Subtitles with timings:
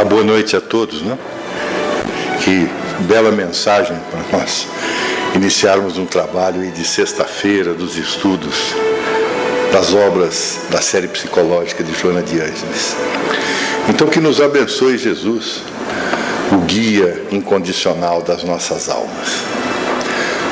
[0.00, 1.18] Olá, boa noite a todos, né?
[2.42, 2.66] Que
[3.00, 4.66] bela mensagem para nós
[5.34, 8.74] iniciarmos um trabalho de sexta-feira dos estudos
[9.70, 12.96] das obras da série psicológica de Joana de Ângeles.
[13.90, 15.64] Então que nos abençoe Jesus,
[16.50, 19.44] o guia incondicional das nossas almas.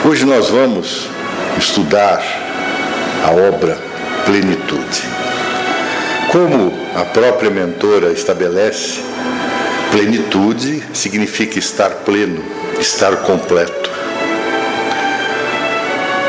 [0.05, 1.09] Hoje nós vamos
[1.57, 2.23] estudar
[3.25, 3.79] a obra
[4.27, 5.09] Plenitude.
[6.31, 9.09] Como a própria mentora estabelece,
[9.91, 12.43] plenitude significa estar pleno,
[12.79, 13.91] estar completo.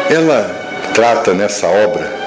[0.10, 2.20] Ela trata nessa obra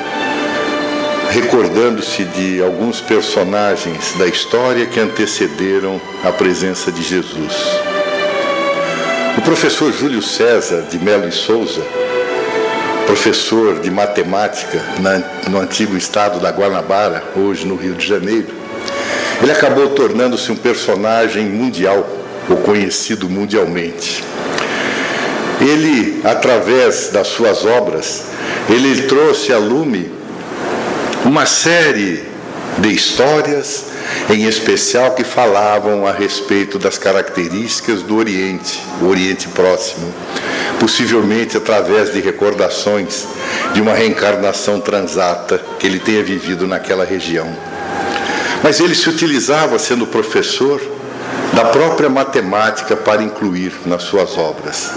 [1.31, 7.55] recordando-se de alguns personagens da história que antecederam a presença de Jesus.
[9.39, 11.83] O professor Júlio César de Melo e Souza
[13.07, 14.81] professor de matemática
[15.51, 18.62] no antigo estado da Guanabara, hoje no Rio de Janeiro,
[19.41, 22.07] ele acabou tornando-se um personagem mundial,
[22.49, 24.25] ou conhecido mundialmente.
[25.61, 28.25] Ele, através das suas obras,
[28.69, 30.11] ele trouxe a lume
[31.25, 32.25] uma série
[32.79, 33.87] de histórias,
[34.29, 40.13] em especial que falavam a respeito das características do Oriente, o Oriente Próximo,
[40.81, 43.27] possivelmente através de recordações
[43.73, 47.72] de uma reencarnação transata que ele tenha vivido naquela região.
[48.63, 50.81] Mas ele se utilizava, sendo professor,
[51.53, 54.91] da própria matemática para incluir nas suas obras.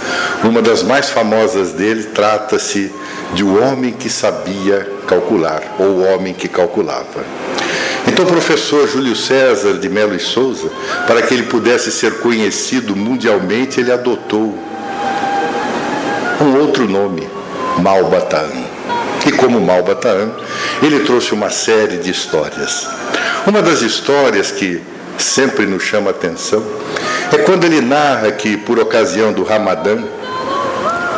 [0.43, 2.91] Uma das mais famosas dele trata-se
[3.33, 7.25] de O Homem que Sabia Calcular, ou O Homem que Calculava.
[8.07, 10.69] Então, o professor Júlio César de Melo e Souza,
[11.07, 14.57] para que ele pudesse ser conhecido mundialmente, ele adotou
[16.39, 17.27] um outro nome,
[17.79, 18.74] Malbataan.
[19.25, 20.31] E como Malbataan,
[20.81, 22.87] ele trouxe uma série de histórias.
[23.45, 24.81] Uma das histórias que
[25.17, 26.63] sempre nos chama a atenção
[27.31, 29.97] é quando ele narra que, por ocasião do Ramadã,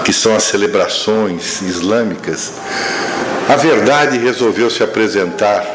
[0.06, 2.54] que são as celebrações islâmicas,
[3.50, 5.66] a verdade resolveu se apresentar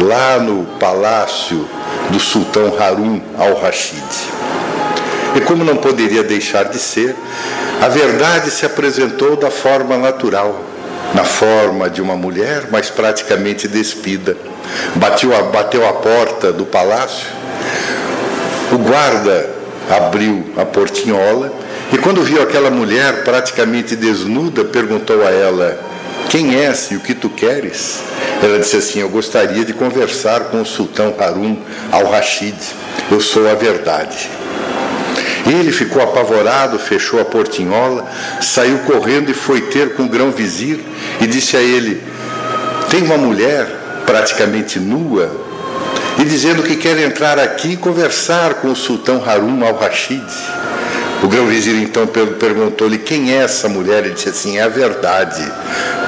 [0.00, 1.68] lá no palácio
[2.10, 4.02] do sultão Harun al-Rashid.
[5.34, 7.16] E como não poderia deixar de ser,
[7.80, 10.62] a verdade se apresentou da forma natural,
[11.14, 14.36] na forma de uma mulher, mas praticamente despida.
[14.96, 17.26] Bateu a, bateu a porta do palácio,
[18.72, 19.50] o guarda
[19.90, 21.52] abriu a portinhola
[21.92, 25.78] e, quando viu aquela mulher praticamente desnuda, perguntou a ela:
[26.30, 28.00] Quem és e o que tu queres?
[28.42, 31.56] Ela disse assim: Eu gostaria de conversar com o sultão Harun
[31.90, 32.56] al-Rashid.
[33.10, 34.30] Eu sou a verdade.
[35.46, 38.08] Ele ficou apavorado, fechou a portinhola,
[38.40, 40.78] saiu correndo e foi ter com o grão-vizir
[41.22, 42.02] e disse a ele:
[42.90, 43.66] Tem uma mulher
[44.04, 45.30] praticamente nua
[46.18, 50.22] e dizendo que quer entrar aqui e conversar com o sultão Harun al-Rashid.
[51.22, 54.04] O grão-vizir então perguntou-lhe quem é essa mulher.
[54.04, 55.42] Ele disse assim: É a verdade.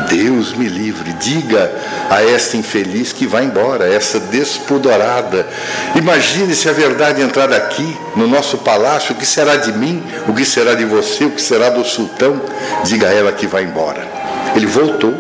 [0.09, 1.73] Deus me livre, diga
[2.11, 5.47] a esta infeliz que vai embora, essa despudorada.
[5.95, 10.35] Imagine se a verdade entrar aqui no nosso palácio, o que será de mim, o
[10.35, 12.43] que será de você, o que será do sultão?
[12.85, 14.14] Diga a ela que vai embora.
[14.55, 15.15] Ele voltou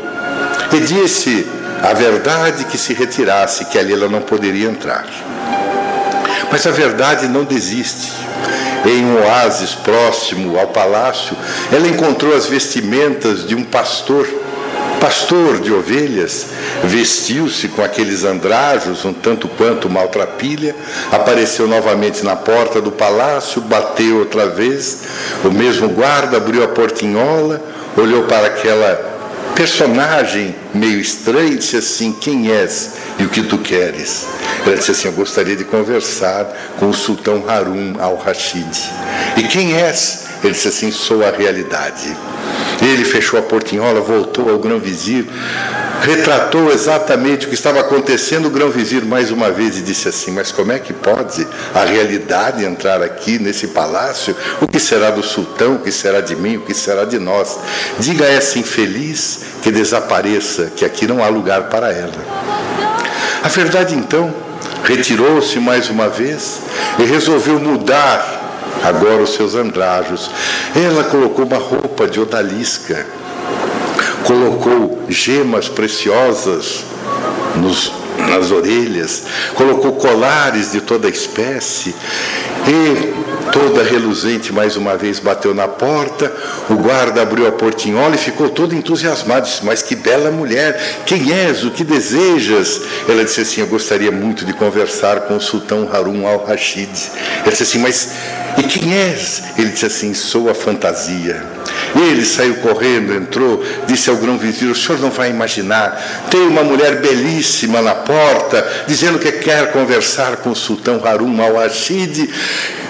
[0.72, 1.46] e disse
[1.82, 5.06] a verdade que se retirasse, que ali ela não poderia entrar.
[6.50, 8.12] Mas a verdade não desiste.
[8.86, 11.36] Em um oásis próximo ao palácio,
[11.72, 14.28] ela encontrou as vestimentas de um pastor,
[15.00, 16.48] pastor de ovelhas,
[16.84, 20.76] vestiu-se com aqueles andrajos, um tanto quanto maltrapilha,
[21.10, 25.04] apareceu novamente na porta do palácio, bateu outra vez,
[25.42, 27.62] o mesmo guarda abriu a portinhola,
[27.96, 29.13] olhou para aquela
[29.54, 34.26] personagem meio estranho disse assim: Quem és e o que tu queres?
[34.66, 36.46] Ela disse assim: Eu gostaria de conversar
[36.78, 38.90] com o sultão Harun al-Rashid.
[39.36, 40.26] E quem és?
[40.42, 42.16] Ele disse assim: Sou a realidade.
[42.82, 45.26] Ele fechou a portinhola, voltou ao grão-vizir,
[46.04, 48.46] retratou exatamente o que estava acontecendo.
[48.46, 52.64] O grão-vizir mais uma vez e disse assim: Mas como é que pode a realidade
[52.64, 54.36] entrar aqui nesse palácio?
[54.60, 55.76] O que será do sultão?
[55.76, 56.56] O que será de mim?
[56.56, 57.58] O que será de nós?
[57.98, 62.12] Diga a essa infeliz que desapareça, que aqui não há lugar para ela.
[63.42, 64.32] A verdade então
[64.84, 66.60] retirou-se mais uma vez
[66.98, 68.42] e resolveu mudar
[68.82, 70.30] agora os seus andrajos.
[70.74, 73.06] Ela colocou uma roupa de odalisca,
[74.24, 76.84] colocou gemas preciosas
[77.56, 77.92] nos,
[78.28, 79.24] nas orelhas,
[79.54, 81.94] colocou colares de toda espécie
[82.66, 83.14] E
[83.52, 86.32] toda reluzente mais uma vez bateu na porta.
[86.70, 89.46] O guarda abriu a portinhola e ficou todo entusiasmado.
[89.46, 91.02] Disse: Mas que bela mulher!
[91.04, 91.64] Quem és?
[91.64, 92.80] O que desejas?
[93.08, 96.90] Ela disse assim: Eu gostaria muito de conversar com o sultão Harun al-Rashid.
[97.42, 98.10] Ele disse assim: Mas
[98.56, 99.42] e quem és?
[99.58, 101.42] Ele disse assim: Sou a fantasia.
[101.96, 107.00] Ele saiu correndo, entrou, disse ao grão-vizir: O senhor não vai imaginar, tem uma mulher
[107.00, 112.28] belíssima na porta, dizendo que quer conversar com o sultão Harun al-Rashid.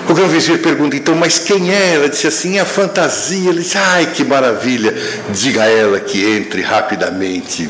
[0.08, 1.94] O grão-vizir pergunta, então, mas quem é?
[1.94, 3.48] Ela disse assim, a fantasia.
[3.48, 4.94] Ele disse, ai, que maravilha.
[5.30, 7.68] Diga a ela que entre rapidamente.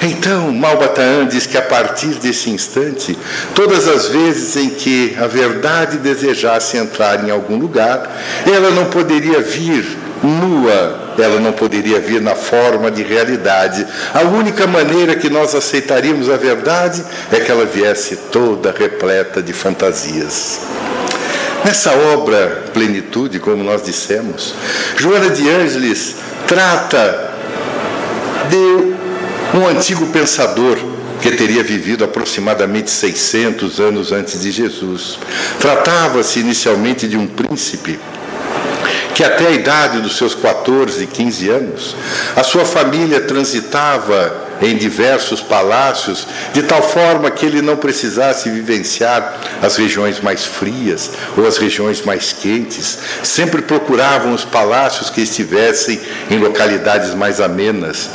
[0.00, 3.18] Então, Malbataan diz que a partir desse instante,
[3.54, 8.08] todas as vezes em que a verdade desejasse entrar em algum lugar,
[8.46, 9.84] ela não poderia vir
[10.22, 13.84] nua, ela não poderia vir na forma de realidade.
[14.14, 19.52] A única maneira que nós aceitaríamos a verdade é que ela viesse toda repleta de
[19.52, 20.60] fantasias.
[21.64, 24.54] Nessa obra Plenitude, como nós dissemos,
[24.96, 26.16] Joana de Ângeles
[26.48, 27.32] trata
[28.50, 30.76] de um antigo pensador
[31.20, 35.18] que teria vivido aproximadamente 600 anos antes de Jesus.
[35.60, 37.98] Tratava-se inicialmente de um príncipe
[39.14, 41.96] que até a idade dos seus 14, 15 anos,
[42.34, 49.40] a sua família transitava em diversos palácios, de tal forma que ele não precisasse vivenciar
[49.60, 52.98] as regiões mais frias ou as regiões mais quentes.
[53.22, 56.00] Sempre procuravam os palácios que estivessem
[56.30, 58.08] em localidades mais amenas.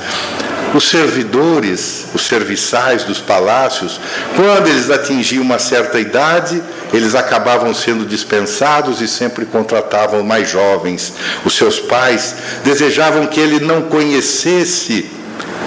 [0.74, 4.00] Os servidores, os serviçais dos palácios,
[4.36, 6.62] quando eles atingiam uma certa idade,
[6.94, 11.14] eles acabavam sendo dispensados e sempre contratavam mais jovens.
[11.46, 15.17] Os seus pais desejavam que ele não conhecesse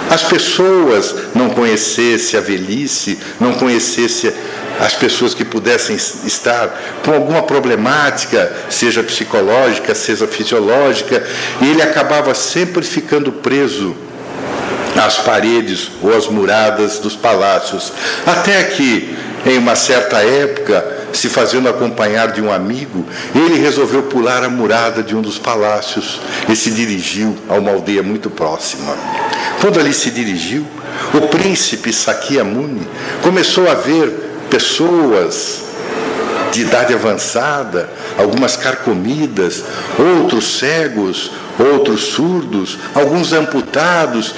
[0.09, 4.33] as pessoas, não conhecesse a velhice, não conhecesse
[4.79, 11.23] as pessoas que pudessem estar com alguma problemática, seja psicológica, seja fisiológica,
[11.61, 13.95] e ele acabava sempre ficando preso
[14.95, 17.93] às paredes ou às muradas dos palácios,
[18.25, 19.15] até que,
[19.45, 25.03] em uma certa época, se fazendo acompanhar de um amigo, ele resolveu pular a murada
[25.03, 26.19] de um dos palácios
[26.49, 28.95] e se dirigiu a uma aldeia muito próxima.
[29.59, 30.65] Quando ali se dirigiu,
[31.13, 32.87] o príncipe Sakyamuni
[33.21, 34.09] começou a ver
[34.49, 35.63] pessoas
[36.51, 39.63] de idade avançada, algumas carcomidas,
[39.97, 44.35] outros cegos, outros surdos, alguns amputados,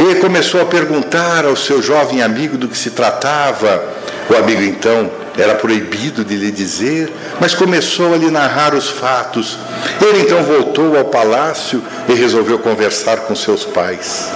[0.00, 3.82] e começou a perguntar ao seu jovem amigo do que se tratava.
[4.28, 9.58] O amigo então era proibido de lhe dizer, mas começou a lhe narrar os fatos.
[10.00, 14.30] Ele então voltou ao palácio e resolveu conversar com seus pais.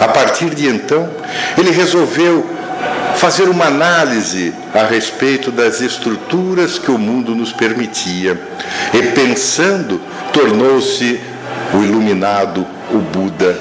[0.00, 1.08] A partir de então,
[1.56, 2.46] ele resolveu
[3.16, 8.38] fazer uma análise a respeito das estruturas que o mundo nos permitia.
[8.94, 10.00] E pensando,
[10.32, 11.20] tornou-se
[11.74, 13.58] o iluminado, o Buda.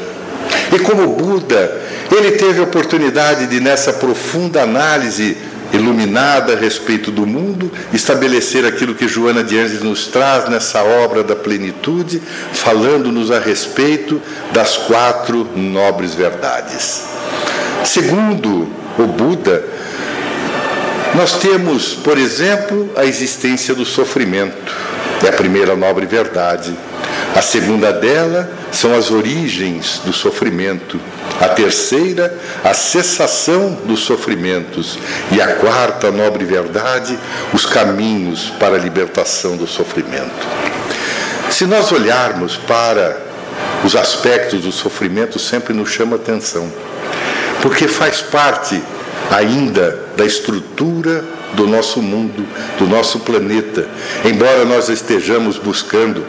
[0.74, 1.82] E como Buda,
[2.16, 5.38] ele teve a oportunidade de, nessa profunda análise,
[5.74, 11.24] iluminada a respeito do mundo, estabelecer aquilo que Joana de Anjos nos traz nessa obra
[11.24, 12.22] da plenitude,
[12.54, 14.22] falando-nos a respeito
[14.52, 17.04] das quatro nobres verdades.
[17.84, 18.68] Segundo
[18.98, 19.64] o Buda,
[21.16, 24.74] nós temos, por exemplo, a existência do sofrimento,
[25.24, 26.74] é a primeira nobre verdade.
[27.38, 31.00] A segunda dela são as origens do sofrimento.
[31.40, 34.98] A terceira, a cessação dos sofrimentos.
[35.32, 37.16] E a quarta nobre verdade,
[37.54, 40.48] os caminhos para a libertação do sofrimento.
[41.52, 43.16] Se nós olharmos para
[43.84, 46.68] os aspectos do sofrimento, sempre nos chama atenção,
[47.62, 48.82] porque faz parte
[49.30, 52.48] ainda da estrutura do nosso mundo,
[52.80, 53.88] do nosso planeta.
[54.26, 56.26] Embora nós estejamos buscando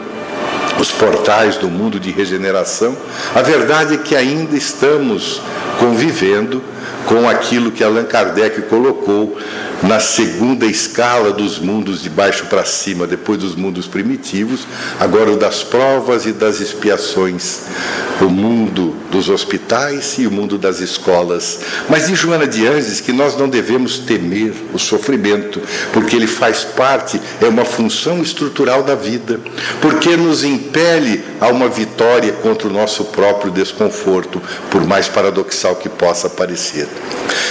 [0.79, 2.95] os portais do mundo de regeneração,
[3.35, 5.41] a verdade é que ainda estamos
[5.77, 6.63] convivendo
[7.05, 9.37] com aquilo que Allan Kardec colocou
[9.83, 14.67] na segunda escala dos mundos de baixo para cima, depois dos mundos primitivos,
[14.99, 17.61] agora o das provas e das expiações,
[18.21, 21.59] o mundo dos hospitais e o mundo das escolas.
[21.89, 25.61] Mas diz Joana de Anjos que nós não devemos temer o sofrimento,
[25.93, 29.39] porque ele faz parte, é uma função estrutural da vida,
[29.81, 35.87] porque nos impele a uma vitória contra o nosso próprio desconforto, por mais paradoxal que
[35.87, 36.87] possa parecer.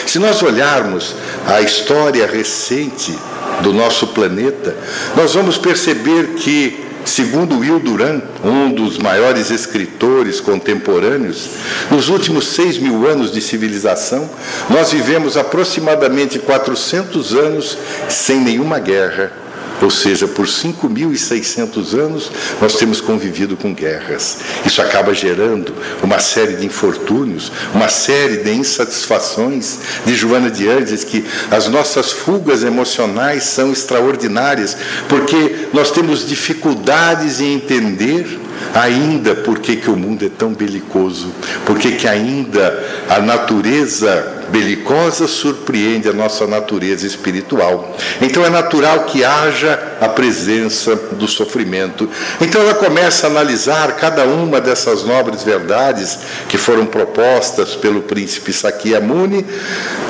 [0.07, 1.15] Se nós olharmos
[1.47, 3.17] a história recente
[3.63, 4.77] do nosso planeta,
[5.17, 11.49] nós vamos perceber que, segundo Will Durant, um dos maiores escritores contemporâneos,
[11.91, 14.29] nos últimos seis mil anos de civilização,
[14.71, 19.33] nós vivemos aproximadamente 400 anos sem nenhuma guerra,
[19.81, 22.31] ou seja, por 5.600 anos,
[22.61, 24.39] nós temos convivido com guerras.
[24.65, 29.79] Isso acaba gerando uma série de infortúnios, uma série de insatisfações.
[30.05, 34.77] De Joana de Andes que as nossas fugas emocionais são extraordinárias,
[35.09, 38.39] porque nós temos dificuldades em entender
[38.75, 41.33] ainda por que, que o mundo é tão belicoso,
[41.65, 47.97] por que, que ainda a natureza belicosa surpreende a nossa natureza espiritual.
[48.21, 52.09] Então é natural que haja a presença do sofrimento.
[52.41, 58.53] Então ela começa a analisar cada uma dessas nobres verdades que foram propostas pelo príncipe
[58.53, 59.45] Sakyamuni,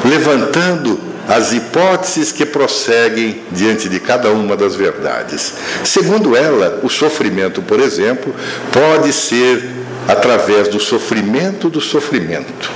[0.05, 5.53] levantando as hipóteses que prosseguem diante de cada uma das verdades.
[5.85, 8.35] Segundo ela, o sofrimento, por exemplo,
[8.73, 9.63] pode ser
[10.09, 12.71] através do sofrimento do sofrimento.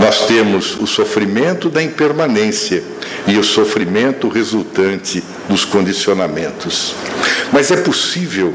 [0.00, 2.82] Nós temos o sofrimento da impermanência
[3.26, 6.94] e o sofrimento resultante dos condicionamentos.
[7.52, 8.54] Mas é possível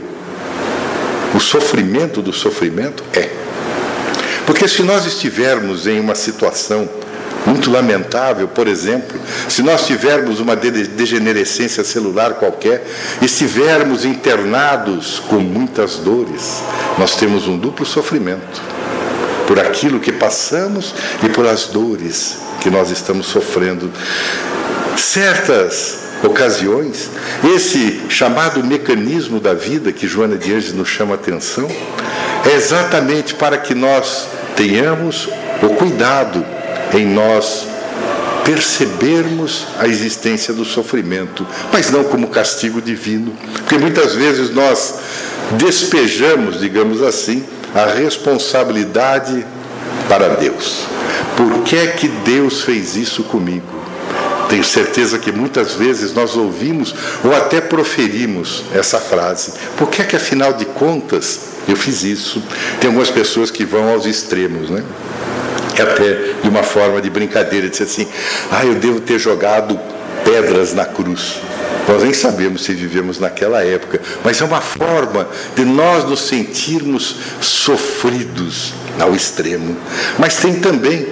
[1.35, 3.03] o sofrimento do sofrimento?
[3.13, 3.29] É.
[4.47, 6.89] Porque se nós estivermos em uma situação
[7.45, 12.83] muito lamentável, por exemplo, se nós tivermos uma degenerescência celular qualquer,
[13.21, 16.63] estivermos internados com muitas dores,
[16.97, 18.75] nós temos um duplo sofrimento
[19.47, 23.91] por aquilo que passamos e por as dores que nós estamos sofrendo.
[24.97, 27.09] Certas ocasiões,
[27.55, 31.69] esse chamado mecanismo da vida que Joana de Anjos nos chama a atenção,
[32.45, 35.29] é exatamente para que nós tenhamos
[35.61, 36.45] o cuidado
[36.93, 37.67] em nós
[38.45, 44.95] percebermos a existência do sofrimento, mas não como castigo divino, porque muitas vezes nós
[45.57, 47.43] despejamos, digamos assim,
[47.75, 49.45] a responsabilidade
[50.07, 50.85] para Deus.
[51.35, 53.75] Por que é que Deus fez isso comigo?
[54.47, 59.53] Tenho certeza que muitas vezes nós ouvimos ou até proferimos essa frase.
[59.77, 62.41] Por que é que afinal de contas eu fiz isso?
[62.79, 64.83] Tem algumas pessoas que vão aos extremos, né?
[65.73, 68.07] Até de uma forma de brincadeira, dizer assim:
[68.51, 69.77] ah, eu devo ter jogado
[70.23, 71.41] pedras na cruz.
[71.87, 77.17] Nós nem sabemos se vivemos naquela época, mas é uma forma de nós nos sentirmos
[77.39, 79.77] sofridos ao extremo.
[80.17, 81.07] Mas tem também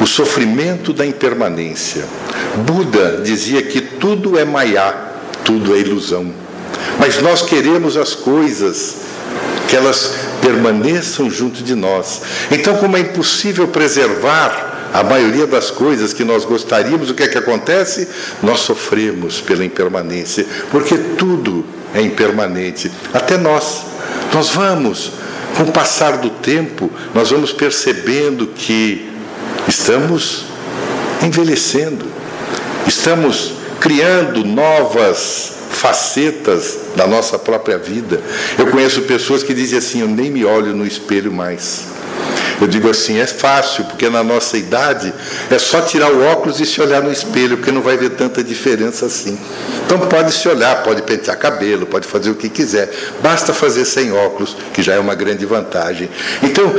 [0.00, 2.04] o sofrimento da impermanência.
[2.66, 4.94] Buda dizia que tudo é maiá,
[5.44, 6.32] tudo é ilusão.
[6.98, 8.96] Mas nós queremos as coisas
[9.68, 12.22] que elas permaneçam junto de nós.
[12.50, 17.28] Então, como é impossível preservar a maioria das coisas que nós gostaríamos, o que é
[17.28, 18.08] que acontece?
[18.42, 23.82] Nós sofremos pela impermanência, porque tudo é impermanente, até nós.
[24.32, 25.12] Nós vamos,
[25.54, 29.10] com o passar do tempo, nós vamos percebendo que
[29.68, 30.46] estamos
[31.22, 32.06] envelhecendo,
[32.86, 38.18] estamos criando novas facetas da nossa própria vida.
[38.58, 41.95] Eu conheço pessoas que dizem assim: Eu nem me olho no espelho mais.
[42.60, 45.12] Eu digo assim, é fácil, porque na nossa idade
[45.50, 48.42] é só tirar o óculos e se olhar no espelho, porque não vai ver tanta
[48.42, 49.38] diferença assim.
[49.84, 52.90] Então pode se olhar, pode pentear cabelo, pode fazer o que quiser.
[53.22, 56.08] Basta fazer sem óculos, que já é uma grande vantagem.
[56.42, 56.74] Então,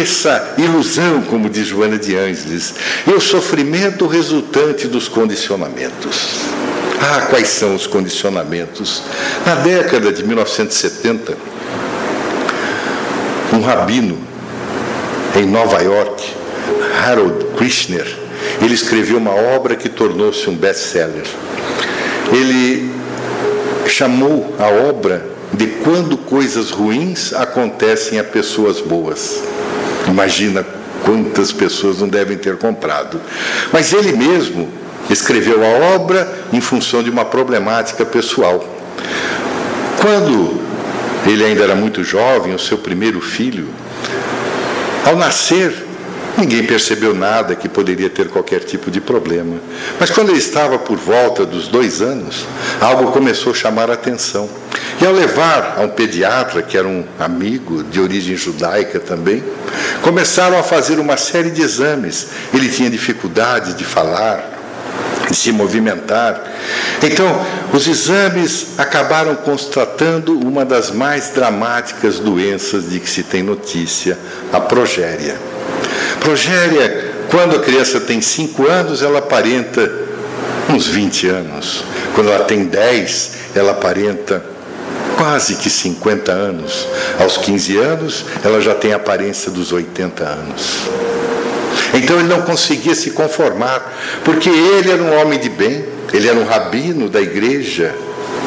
[0.00, 2.74] essa ilusão, como diz Joana de Ângeles,
[3.06, 6.38] e o sofrimento resultante dos condicionamentos.
[7.00, 9.02] Ah, quais são os condicionamentos?
[9.46, 11.36] Na década de 1970,
[13.52, 14.27] um rabino
[15.38, 16.34] em Nova York,
[17.04, 18.06] Harold Krishner,
[18.60, 21.24] ele escreveu uma obra que tornou-se um best-seller.
[22.32, 22.90] Ele
[23.86, 29.42] chamou a obra de quando coisas ruins acontecem a pessoas boas.
[30.06, 30.66] Imagina
[31.04, 33.20] quantas pessoas não devem ter comprado.
[33.72, 34.68] Mas ele mesmo
[35.08, 38.62] escreveu a obra em função de uma problemática pessoal.
[40.00, 40.60] Quando
[41.26, 43.68] ele ainda era muito jovem, o seu primeiro filho
[45.08, 45.74] ao nascer,
[46.36, 49.56] ninguém percebeu nada que poderia ter qualquer tipo de problema.
[49.98, 52.44] Mas quando ele estava por volta dos dois anos,
[52.78, 54.50] algo começou a chamar a atenção.
[55.00, 59.42] E ao levar a um pediatra, que era um amigo de origem judaica também,
[60.02, 62.28] começaram a fazer uma série de exames.
[62.52, 64.57] Ele tinha dificuldade de falar,
[65.34, 66.42] se movimentar.
[67.02, 74.18] Então, os exames acabaram constatando uma das mais dramáticas doenças de que se tem notícia,
[74.52, 75.36] a progéria.
[76.20, 79.90] Progéria, quando a criança tem 5 anos, ela aparenta
[80.68, 81.84] uns 20 anos.
[82.14, 84.42] Quando ela tem 10, ela aparenta
[85.16, 86.86] quase que 50 anos.
[87.18, 90.88] Aos 15 anos, ela já tem a aparência dos 80 anos.
[91.94, 96.38] Então ele não conseguia se conformar, porque ele era um homem de bem, ele era
[96.38, 97.94] um rabino da igreja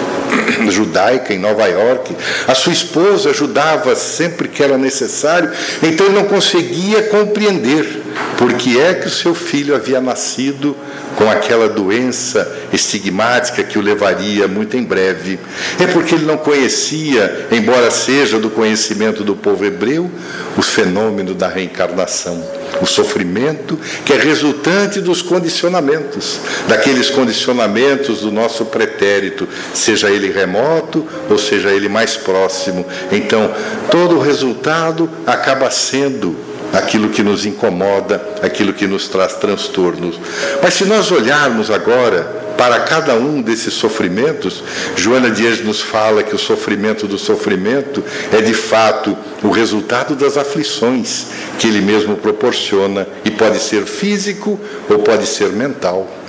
[0.70, 2.16] judaica em Nova York.
[2.48, 5.52] A sua esposa ajudava sempre que era necessário,
[5.84, 8.02] então ele não conseguia compreender
[8.38, 10.76] por que é que o seu filho havia nascido
[11.16, 15.40] com aquela doença estigmática que o levaria muito em breve.
[15.80, 20.10] É porque ele não conhecia, embora seja do conhecimento do povo hebreu,
[20.58, 22.44] o fenômeno da reencarnação,
[22.82, 31.08] o sofrimento que é resultante dos condicionamentos, daqueles condicionamentos do nosso pretérito, seja ele remoto
[31.30, 32.86] ou seja ele mais próximo.
[33.12, 33.54] Então,
[33.90, 40.20] todo o resultado acaba sendo aquilo que nos incomoda, aquilo que nos traz transtornos.
[40.62, 44.64] Mas se nós olharmos agora para cada um desses sofrimentos,
[44.96, 50.38] Joana Dias nos fala que o sofrimento do sofrimento é de fato o resultado das
[50.38, 56.21] aflições que ele mesmo proporciona e pode ser físico ou pode ser mental.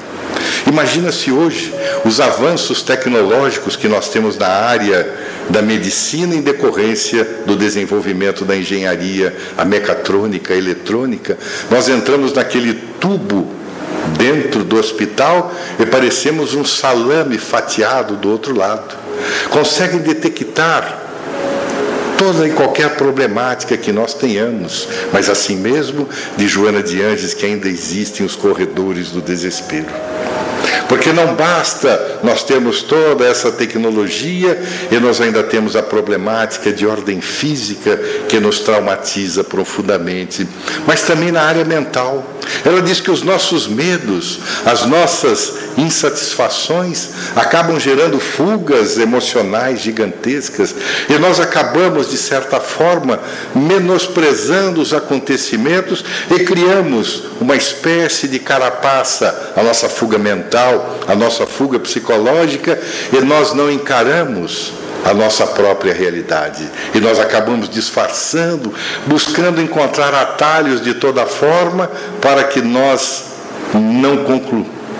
[0.66, 1.73] Imagina se hoje
[2.04, 5.12] os avanços tecnológicos que nós temos na área
[5.50, 11.37] da medicina em decorrência do desenvolvimento da engenharia, a mecatrônica, a eletrônica,
[11.71, 13.50] nós entramos naquele tubo
[14.16, 18.97] dentro do hospital e parecemos um salame fatiado do outro lado.
[19.50, 21.01] Conseguem detectar
[22.23, 27.45] toda e qualquer problemática que nós tenhamos, mas assim mesmo de Joana de Anjos que
[27.45, 29.91] ainda existem os corredores do desespero.
[30.88, 34.61] Porque não basta nós termos toda essa tecnologia
[34.91, 37.97] e nós ainda temos a problemática de ordem física
[38.29, 40.47] que nos traumatiza profundamente,
[40.87, 42.25] mas também na área mental.
[42.64, 50.75] Ela diz que os nossos medos, as nossas insatisfações acabam gerando fugas emocionais gigantescas
[51.09, 53.19] e nós acabamos, de certa forma,
[53.54, 61.47] menosprezando os acontecimentos e criamos uma espécie de carapaça, a nossa fuga mental, a nossa
[61.47, 62.78] fuga psicológica,
[63.12, 64.73] e nós não encaramos
[65.04, 66.69] a nossa própria realidade.
[66.95, 68.73] E nós acabamos disfarçando,
[69.07, 73.25] buscando encontrar atalhos de toda forma para que nós
[73.75, 74.25] não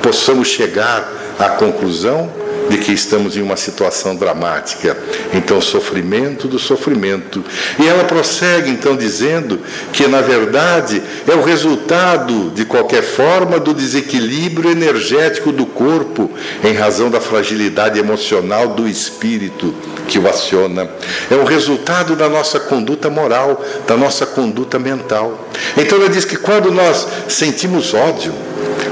[0.03, 1.09] possamos chegar
[1.39, 4.97] à conclusão de que estamos em uma situação dramática.
[5.35, 7.45] Então, sofrimento do sofrimento.
[7.79, 9.61] E ela prossegue então dizendo
[9.93, 16.31] que, na verdade, é o resultado, de qualquer forma, do desequilíbrio energético do corpo,
[16.65, 19.75] em razão da fragilidade emocional do espírito
[20.09, 20.89] que o aciona.
[21.31, 25.47] É o resultado da nossa conduta moral, da nossa conduta mental.
[25.77, 28.33] Então, ela diz que quando nós sentimos ódio,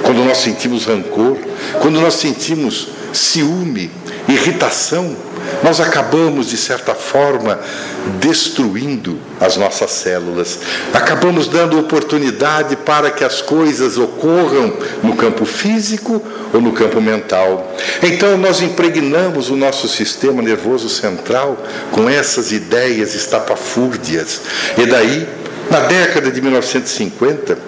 [0.03, 1.39] quando nós sentimos rancor,
[1.81, 3.91] quando nós sentimos ciúme,
[4.29, 5.17] irritação,
[5.63, 7.61] nós acabamos, de certa forma,
[8.19, 10.59] destruindo as nossas células.
[10.93, 17.75] Acabamos dando oportunidade para que as coisas ocorram no campo físico ou no campo mental.
[18.03, 24.41] Então, nós impregnamos o nosso sistema nervoso central com essas ideias estapafúrdias.
[24.79, 25.29] E daí,
[25.71, 27.59] na década de 1950,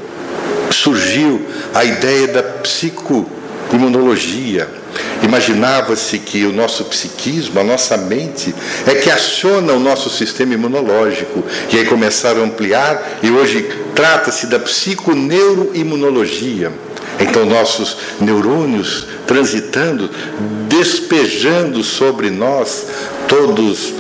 [0.71, 4.82] surgiu a ideia da psicoimunologia
[5.23, 8.55] Imaginava-se que o nosso psiquismo, a nossa mente,
[8.87, 11.45] é que aciona o nosso sistema imunológico.
[11.73, 16.73] E aí começaram a ampliar, e hoje trata-se da psiconeuroimunologia.
[17.21, 20.11] Então, nossos neurônios transitando,
[20.69, 22.87] despejando sobre nós
[23.29, 23.93] todos,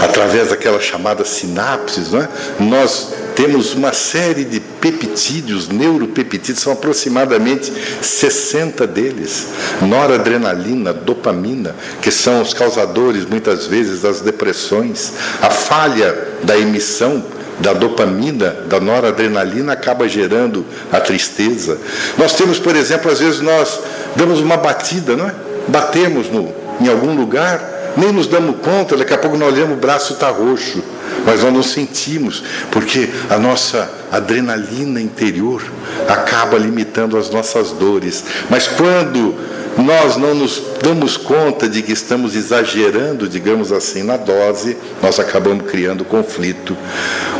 [0.00, 2.28] através daquelas chamadas sinapses, não é?
[2.58, 7.72] nós temos uma série de peptídeos, neuropeptídeos, são aproximadamente
[8.02, 9.46] 60 deles.
[9.80, 11.72] Noradrenalina, dopamina,
[12.02, 15.12] que são os causadores muitas vezes das depressões.
[15.40, 17.24] A falha da emissão
[17.60, 21.78] da dopamina, da noradrenalina, acaba gerando a tristeza.
[22.18, 23.78] Nós temos, por exemplo, às vezes nós
[24.16, 25.34] damos uma batida, não é?
[25.68, 29.80] Batemos no, em algum lugar, nem nos damos conta, daqui a pouco nós olhamos, o
[29.80, 30.82] braço está roxo
[31.24, 35.62] mas nós não sentimos, porque a nossa adrenalina interior
[36.08, 38.24] acaba limitando as nossas dores.
[38.48, 39.34] Mas quando
[39.76, 45.70] nós não nos damos conta de que estamos exagerando, digamos assim, na dose, nós acabamos
[45.70, 46.76] criando conflito.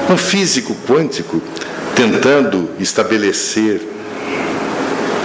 [0.08, 1.42] Um físico quântico
[1.94, 3.80] tentando estabelecer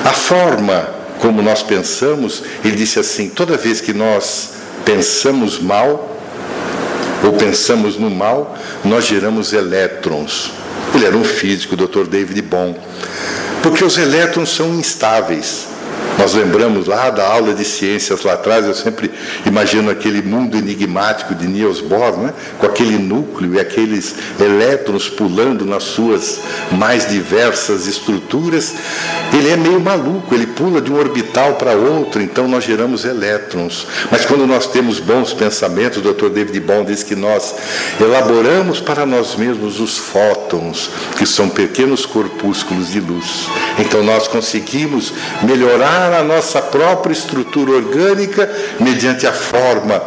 [0.03, 4.51] a forma como nós pensamos, ele disse assim: toda vez que nós
[4.84, 6.12] pensamos mal,
[7.23, 10.51] ou pensamos no mal, nós geramos elétrons.
[10.93, 12.07] Ele era um físico, o Dr.
[12.07, 12.75] David Bohm.
[13.62, 15.67] Porque os elétrons são instáveis.
[16.17, 19.12] Nós lembramos lá da aula de ciências lá atrás, eu sempre
[19.45, 22.34] imagino aquele mundo enigmático de Niels Bohr, né?
[22.60, 26.39] com aquele núcleo e aqueles elétrons pulando nas suas
[26.71, 28.76] mais diversas estruturas.
[29.34, 33.88] Ele é meio maluco, ele pula de um orbital para outro, então nós geramos elétrons.
[34.12, 36.30] Mas quando nós temos bons pensamentos, o Dr.
[36.30, 37.56] David Bohm diz que nós
[37.99, 43.47] elaboramos para nós mesmos os fótons, que são pequenos corpúsculos de luz.
[43.80, 50.02] Então nós conseguimos melhorar a nossa própria estrutura orgânica mediante a forma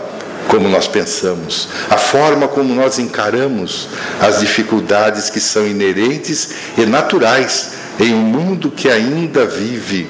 [0.49, 3.89] como nós pensamos, a forma como nós encaramos
[4.21, 10.09] as dificuldades que são inerentes e naturais em um mundo que ainda vive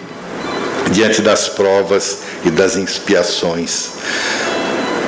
[0.91, 3.91] diante das provas e das expiações.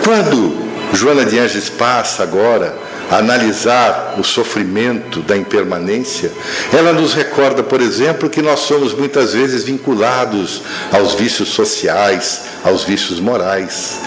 [0.02, 6.30] Quando Joana de Anges passa agora analisar o sofrimento da impermanência,
[6.72, 12.84] ela nos recorda, por exemplo, que nós somos muitas vezes vinculados aos vícios sociais, aos
[12.84, 14.00] vícios morais.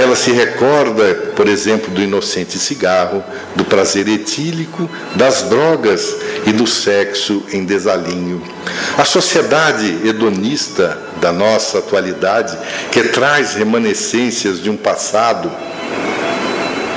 [0.00, 3.22] Ela se recorda, por exemplo, do inocente cigarro,
[3.54, 6.16] do prazer etílico, das drogas
[6.46, 8.42] e do sexo em desalinho.
[8.96, 12.56] A sociedade hedonista da nossa atualidade,
[12.90, 15.50] que traz remanescências de um passado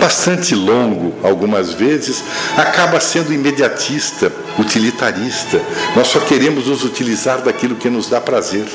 [0.01, 2.23] bastante longo algumas vezes,
[2.57, 5.61] acaba sendo imediatista, utilitarista.
[5.95, 8.65] Nós só queremos nos utilizar daquilo que nos dá prazer.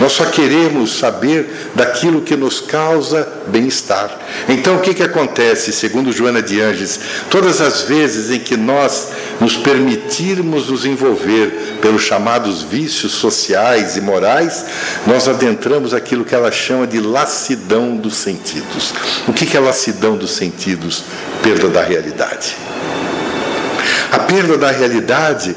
[0.00, 4.18] Nós só queremos saber daquilo que nos causa bem-estar.
[4.48, 7.00] Então, o que, que acontece, segundo Joana de Anges?
[7.30, 9.08] Todas as vezes em que nós
[9.40, 14.64] nos permitirmos nos envolver pelos chamados vícios sociais e morais,
[15.06, 18.94] nós adentramos aquilo que ela chama de lassidão dos sentidos.
[19.26, 21.02] O que, que é lassidão dos sentidos?
[21.42, 22.56] perda da realidade.
[24.12, 25.56] A perda da realidade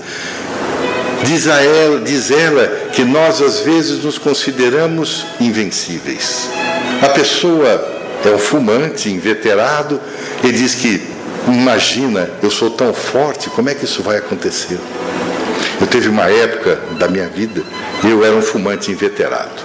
[1.26, 6.50] diz, a ela, diz ela que nós às vezes nos consideramos invencíveis.
[7.02, 10.00] A pessoa é um fumante, inveterado,
[10.42, 11.06] e diz que,
[11.48, 14.80] imagina, eu sou tão forte, como é que isso vai acontecer?
[15.82, 17.62] Eu teve uma época da minha vida,
[18.04, 19.62] eu era um fumante inveterado.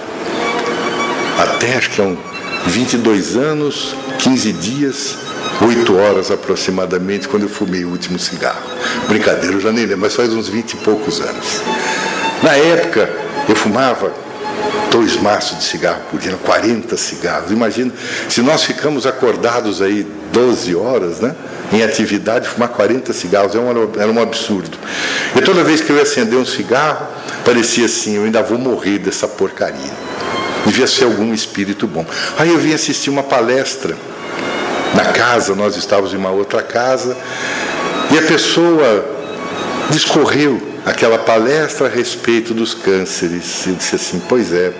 [1.39, 2.17] Até acho que há um
[2.67, 5.17] 22 anos, 15 dias,
[5.61, 8.61] oito horas aproximadamente, quando eu fumei o último cigarro.
[9.07, 11.61] Brincadeira, eu já nem lembro, mas faz uns vinte e poucos anos.
[12.41, 13.09] Na época,
[13.47, 14.11] eu fumava
[14.91, 17.51] dois maços de cigarro por dia, 40 cigarros.
[17.51, 17.91] Imagina,
[18.27, 21.33] se nós ficamos acordados aí 12 horas, né?
[21.71, 24.77] Em atividade, fumar 40 cigarros era um, era um absurdo.
[25.35, 27.07] E toda vez que eu ia acender um cigarro,
[27.45, 29.93] parecia assim: eu ainda vou morrer dessa porcaria.
[30.65, 32.05] Devia ser algum espírito bom.
[32.37, 33.95] Aí eu vim assistir uma palestra
[34.93, 37.17] na casa, nós estávamos em uma outra casa,
[38.11, 39.05] e a pessoa
[39.89, 43.65] discorreu aquela palestra a respeito dos cânceres.
[43.67, 44.73] E disse assim: Pois é,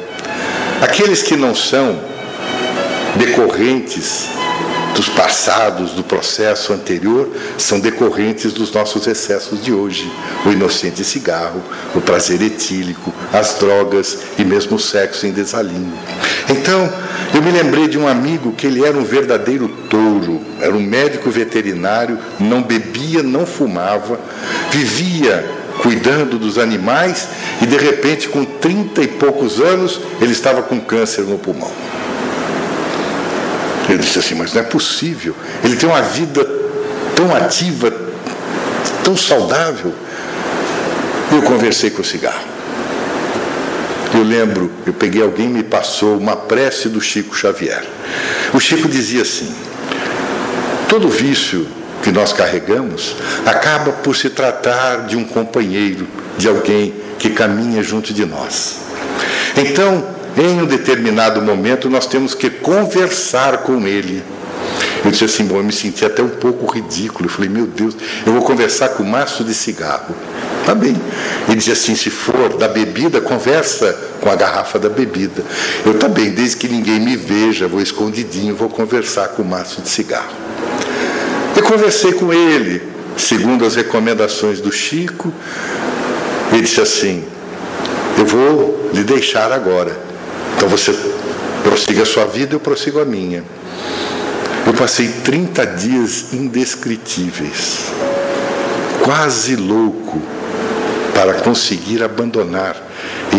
[0.82, 2.00] aqueles que não são
[3.16, 4.30] decorrentes
[4.96, 10.12] dos passados, do processo anterior, são decorrentes dos nossos excessos de hoje.
[10.46, 11.62] O inocente cigarro,
[11.96, 15.94] o prazer etílico, as drogas e mesmo o sexo em desalinho.
[16.50, 16.92] Então,
[17.34, 21.30] eu me lembrei de um amigo que ele era um verdadeiro touro, era um médico
[21.30, 24.20] veterinário, não bebia, não fumava,
[24.72, 27.28] vivia cuidando dos animais
[27.62, 31.72] e de repente, com trinta e poucos anos, ele estava com câncer no pulmão.
[33.92, 35.36] Ele disse assim: Mas não é possível.
[35.64, 36.48] Ele tem uma vida
[37.16, 37.94] tão ativa,
[39.04, 39.94] tão saudável.
[41.32, 42.50] Eu conversei com o cigarro.
[44.14, 47.84] Eu lembro, eu peguei alguém me passou uma prece do Chico Xavier.
[48.54, 49.54] O Chico dizia assim:
[50.88, 51.68] todo vício
[52.02, 58.14] que nós carregamos acaba por se tratar de um companheiro, de alguém que caminha junto
[58.14, 58.80] de nós.
[59.56, 60.04] Então,
[60.38, 64.24] em um determinado momento, nós temos que conversar com ele.
[65.04, 67.26] Eu disse assim, bom, eu me senti até um pouco ridículo.
[67.26, 70.16] Eu falei, meu Deus, eu vou conversar com o maço de cigarro.
[70.66, 70.96] Tá bem.
[71.48, 75.44] Ele dizia assim, se for da bebida, conversa com a garrafa da bebida.
[75.84, 79.82] Eu também, tá desde que ninguém me veja, vou escondidinho, vou conversar com o maço
[79.82, 80.34] de cigarro.
[81.56, 82.84] Eu conversei com ele,
[83.18, 85.34] segundo as recomendações do Chico.
[86.54, 87.24] Ele disse assim,
[88.18, 90.11] eu vou lhe deixar agora.
[90.62, 90.96] Então você
[91.64, 93.44] prossiga a sua vida, eu prossigo a minha.
[94.64, 97.88] Eu passei 30 dias indescritíveis,
[99.04, 100.22] quase louco,
[101.16, 102.78] para conseguir abandonar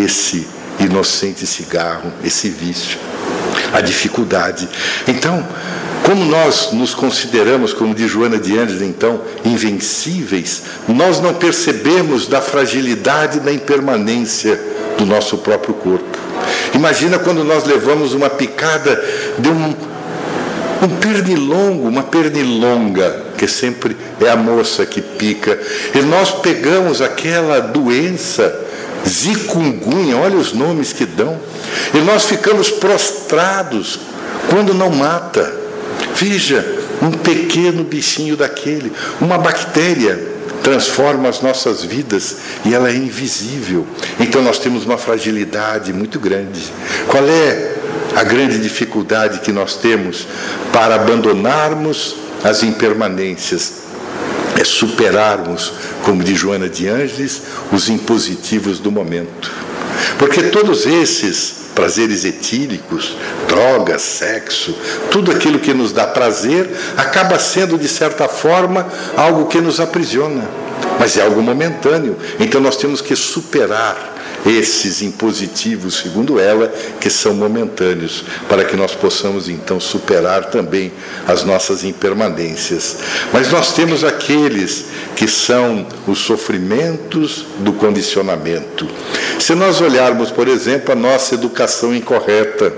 [0.05, 0.49] esse
[0.81, 2.99] inocente cigarro, esse vício,
[3.73, 4.69] a dificuldade.
[5.07, 5.47] Então,
[6.05, 12.41] como nós nos consideramos, como diz Joana de Andes, então, invencíveis, nós não percebemos da
[12.41, 14.61] fragilidade e da impermanência
[14.99, 16.33] do nosso próprio corpo.
[16.75, 19.03] Imagina quando nós levamos uma picada
[19.39, 19.75] de um,
[20.83, 25.59] um pernilongo, uma pernilonga, que sempre é a moça que pica,
[25.95, 28.59] e nós pegamos aquela doença,
[29.07, 31.39] zikungunya, olha os nomes que dão,
[31.93, 33.99] e nós ficamos prostrados
[34.49, 35.61] quando não mata.
[36.15, 36.65] Veja,
[37.03, 40.32] um pequeno bichinho daquele, uma bactéria
[40.63, 43.87] transforma as nossas vidas e ela é invisível.
[44.19, 46.63] Então nós temos uma fragilidade muito grande.
[47.09, 47.75] Qual é
[48.15, 50.27] a grande dificuldade que nós temos
[50.73, 53.83] para abandonarmos as impermanências?
[54.59, 55.73] É superarmos,
[56.05, 59.72] como diz Joana de Ângeles, os impositivos do momento.
[60.19, 63.17] Porque todos esses prazeres etílicos,
[63.49, 64.77] drogas, sexo,
[65.11, 70.49] tudo aquilo que nos dá prazer, acaba sendo, de certa forma, algo que nos aprisiona.
[70.99, 72.17] Mas é algo momentâneo.
[72.39, 74.12] Então nós temos que superar
[74.45, 80.93] esses impositivos, segundo ela, que são momentâneos, para que nós possamos então superar também
[81.27, 82.99] as nossas impermanências.
[83.33, 88.89] Mas nós temos aqueles que são os sofrimentos do condicionamento.
[89.39, 92.73] Se nós olharmos, por exemplo, a nossa educação incorreta,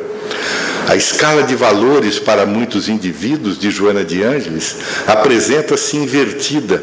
[0.87, 6.83] a escala de valores para muitos indivíduos de Joana de Ângeles apresenta-se invertida,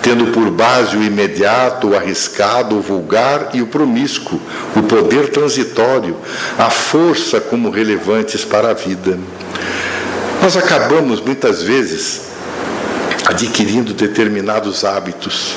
[0.00, 4.40] tendo por base o imediato, o arriscado, o vulgar e o promíscuo,
[4.74, 6.16] o poder transitório,
[6.58, 9.18] a força como relevantes para a vida.
[10.40, 12.22] Nós acabamos muitas vezes
[13.26, 15.54] adquirindo determinados hábitos.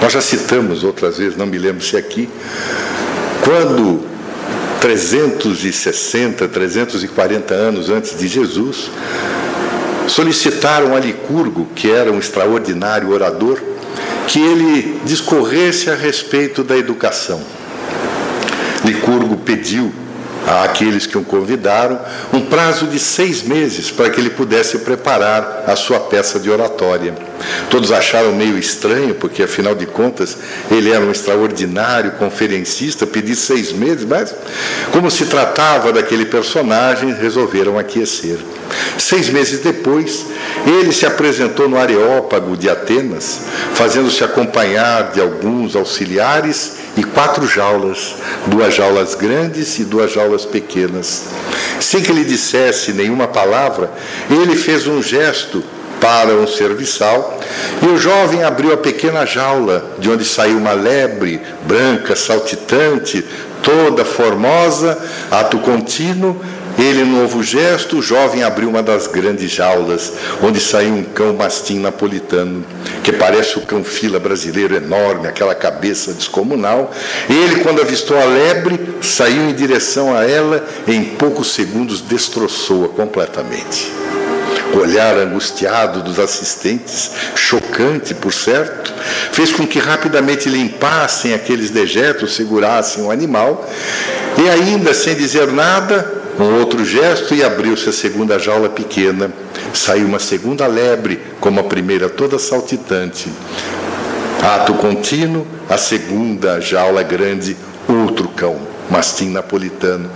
[0.00, 2.28] Nós já citamos outras vezes, não me lembro se aqui,
[3.44, 4.11] quando
[4.82, 8.90] 360, 340 anos antes de Jesus,
[10.08, 13.62] solicitaram a Licurgo, que era um extraordinário orador,
[14.26, 17.40] que ele discorresse a respeito da educação.
[18.84, 19.92] Licurgo pediu
[20.46, 22.00] àqueles que o convidaram
[22.32, 27.14] um prazo de seis meses para que ele pudesse preparar a sua peça de oratória.
[27.70, 30.36] Todos acharam meio estranho, porque afinal de contas
[30.70, 34.34] ele era um extraordinário conferencista, pedir seis meses, mas
[34.92, 38.38] como se tratava daquele personagem, resolveram aquecer.
[38.98, 40.26] Seis meses depois,
[40.66, 43.40] ele se apresentou no Areópago de Atenas,
[43.74, 51.24] fazendo-se acompanhar de alguns auxiliares e quatro jaulas, duas jaulas grandes e duas jaulas pequenas.
[51.80, 53.90] Sem que lhe dissesse nenhuma palavra,
[54.30, 55.62] ele fez um gesto
[56.00, 57.38] para um serviçal,
[57.80, 63.24] e o jovem abriu a pequena jaula, de onde saiu uma lebre branca, saltitante,
[63.62, 64.98] toda formosa,
[65.30, 66.42] ato contínuo,
[66.82, 71.32] ele, no novo gesto, o jovem abriu uma das grandes jaulas, onde saiu um cão
[71.32, 72.64] mastim napolitano,
[73.04, 76.90] que parece o cão fila brasileiro enorme, aquela cabeça descomunal.
[77.30, 82.88] Ele, quando avistou a lebre, saiu em direção a ela e em poucos segundos destroçou-a
[82.88, 83.92] completamente.
[84.74, 88.92] Olhar angustiado dos assistentes, chocante, por certo,
[89.32, 93.68] fez com que rapidamente limpassem aqueles dejetos, segurassem o animal,
[94.38, 99.30] e ainda sem dizer nada, um outro gesto e abriu-se a segunda jaula pequena.
[99.74, 103.30] Saiu uma segunda lebre, como a primeira, toda saltitante.
[104.42, 107.56] Ato contínuo, a segunda jaula grande,
[107.86, 108.56] outro cão,
[108.90, 110.10] mastim napolitano.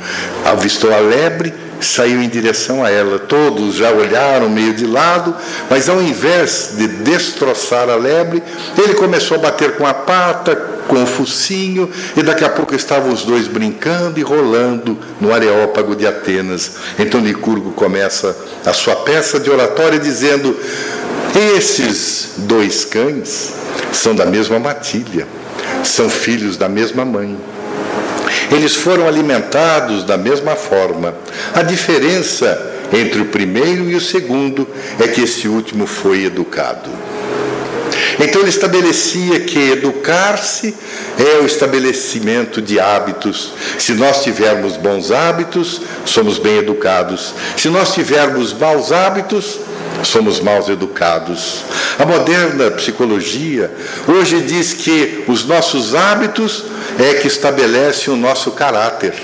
[0.45, 3.19] Avistou a lebre, saiu em direção a ela.
[3.19, 5.35] Todos já olharam meio de lado,
[5.69, 8.43] mas ao invés de destroçar a lebre,
[8.77, 13.13] ele começou a bater com a pata, com o focinho, e daqui a pouco estavam
[13.13, 16.77] os dois brincando e rolando no Areópago de Atenas.
[16.99, 20.57] Então Licurgo começa a sua peça de oratória dizendo:
[21.57, 23.53] Esses dois cães
[23.93, 25.27] são da mesma matilha,
[25.83, 27.37] são filhos da mesma mãe.
[28.51, 31.15] Eles foram alimentados da mesma forma.
[31.55, 34.67] A diferença entre o primeiro e o segundo
[35.01, 36.91] é que esse último foi educado.
[38.19, 40.75] Então ele estabelecia que educar-se
[41.19, 43.53] é o estabelecimento de hábitos.
[43.79, 47.35] Se nós tivermos bons hábitos, somos bem educados.
[47.57, 49.59] Se nós tivermos maus hábitos,
[50.03, 51.65] somos mal educados.
[51.99, 53.71] A moderna psicologia
[54.07, 56.65] hoje diz que os nossos hábitos
[56.99, 59.15] é que estabelecem o nosso caráter.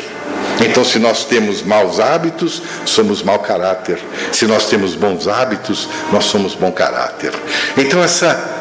[0.61, 3.98] Então, se nós temos maus hábitos, somos mau caráter.
[4.30, 7.32] Se nós temos bons hábitos, nós somos bom caráter.
[7.76, 8.52] Então, essa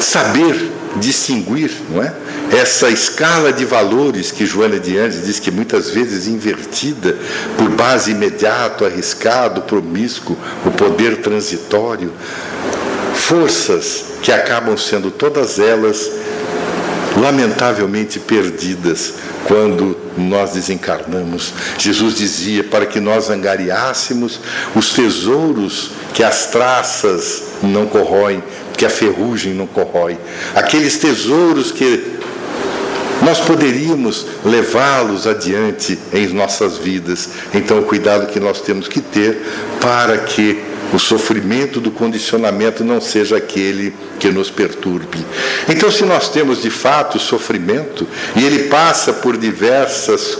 [0.00, 2.12] saber distinguir, não é?
[2.52, 7.16] Essa escala de valores que Joana de Andes diz que muitas vezes invertida
[7.56, 12.12] por base imediato, arriscado, promíscuo, o poder transitório,
[13.14, 16.10] forças que acabam sendo todas elas
[17.16, 19.14] lamentavelmente perdidas
[19.46, 21.52] quando nós desencarnamos.
[21.78, 24.40] Jesus dizia para que nós angariássemos
[24.74, 28.42] os tesouros que as traças não corroem,
[28.76, 30.18] que a ferrugem não corrói,
[30.54, 32.14] aqueles tesouros que
[33.22, 37.28] nós poderíamos levá-los adiante em nossas vidas.
[37.54, 39.40] Então, o cuidado que nós temos que ter
[39.80, 45.24] para que o sofrimento do condicionamento não seja aquele que nos perturbe.
[45.68, 50.38] Então, se nós temos de fato sofrimento, e ele passa por diversas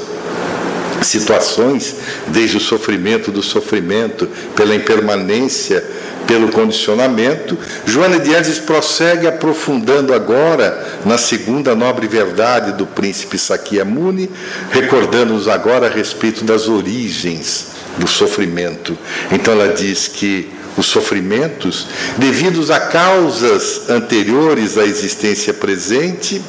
[1.03, 1.97] situações,
[2.29, 5.85] desde o sofrimento do sofrimento, pela impermanência
[6.27, 14.31] pelo condicionamento, Joana de Andes prossegue aprofundando agora na segunda nobre verdade do príncipe Sakyamuni,
[14.71, 18.97] recordando-nos agora a respeito das origens do sofrimento.
[19.31, 21.87] Então ela diz que os sofrimentos,
[22.19, 26.43] devidos a causas anteriores à existência presente,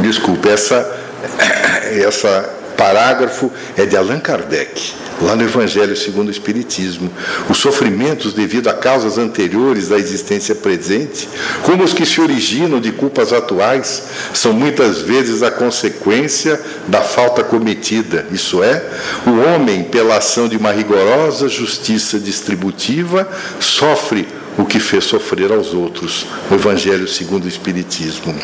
[0.00, 0.98] desculpe, essa,
[2.04, 7.10] essa parágrafo é de Allan Kardec lá no Evangelho segundo o Espiritismo,
[7.48, 11.28] os sofrimentos devido a causas anteriores da existência presente,
[11.62, 17.42] como os que se originam de culpas atuais, são muitas vezes a consequência da falta
[17.42, 18.82] cometida, isso é,
[19.26, 23.28] o homem, pela ação de uma rigorosa justiça distributiva,
[23.60, 24.26] sofre
[24.56, 26.26] o que fez sofrer aos outros.
[26.50, 28.34] O Evangelho segundo o Espiritismo.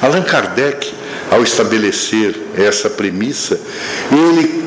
[0.00, 0.92] Allan Kardec,
[1.30, 3.58] ao estabelecer essa premissa,
[4.12, 4.64] ele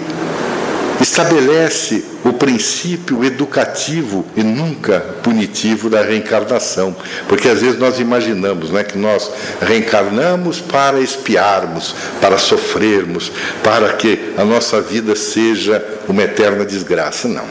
[1.02, 6.96] estabelece o princípio educativo e nunca punitivo da reencarnação,
[7.28, 9.32] porque às vezes nós imaginamos né, que nós
[9.62, 13.32] reencarnamos para espiarmos, para sofrermos,
[13.64, 17.28] para que a nossa vida seja uma eterna desgraça.
[17.28, 17.46] Não.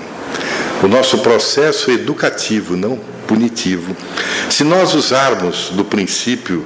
[0.82, 3.96] O nosso processo é educativo, não punitivo.
[4.48, 6.64] Se nós usarmos do princípio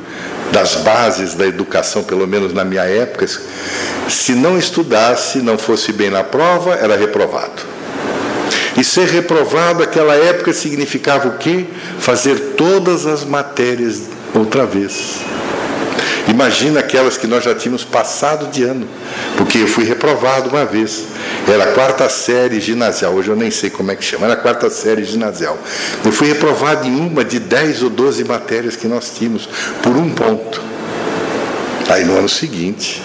[0.52, 3.26] das bases da educação, pelo menos na minha época,
[4.08, 7.62] se não estudasse, não fosse bem na prova, era reprovado.
[8.76, 11.66] E ser reprovado naquela época significava o quê?
[11.98, 14.02] Fazer todas as matérias
[14.34, 15.20] outra vez.
[16.28, 18.88] Imagina aquelas que nós já tínhamos passado de ano,
[19.36, 21.04] porque eu fui reprovado uma vez.
[21.46, 24.36] Era a quarta série ginasial, hoje eu nem sei como é que chama, era a
[24.36, 25.58] quarta série ginasial.
[26.04, 29.48] Eu fui reprovado em uma de 10 ou 12 matérias que nós tínhamos,
[29.82, 30.62] por um ponto.
[31.88, 33.02] Aí no ano seguinte,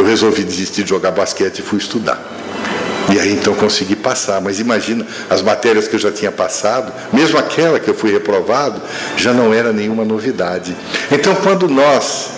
[0.00, 2.20] eu resolvi desistir de jogar basquete e fui estudar.
[3.12, 4.40] E aí então consegui passar.
[4.40, 8.80] Mas imagina, as matérias que eu já tinha passado, mesmo aquela que eu fui reprovado,
[9.16, 10.76] já não era nenhuma novidade.
[11.10, 12.30] Então, quando nós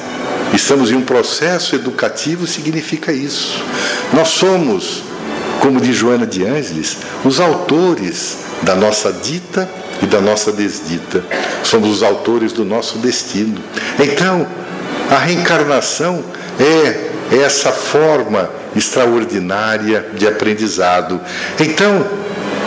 [0.53, 3.63] estamos em um processo educativo, significa isso.
[4.13, 5.03] Nós somos,
[5.61, 9.69] como diz Joana de Ângeles, os autores da nossa dita
[10.03, 11.25] e da nossa desdita.
[11.63, 13.59] Somos os autores do nosso destino.
[13.99, 14.47] Então,
[15.11, 16.23] a reencarnação
[16.61, 21.21] é essa forma extraordinária de aprendizado.
[21.59, 22.07] Então,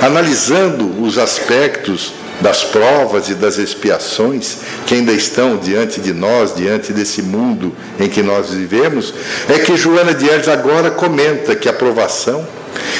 [0.02, 6.92] analisando os aspectos das provas e das expiações que ainda estão diante de nós, diante
[6.92, 9.14] desse mundo em que nós vivemos,
[9.48, 12.46] é que Joana de agora comenta que a aprovação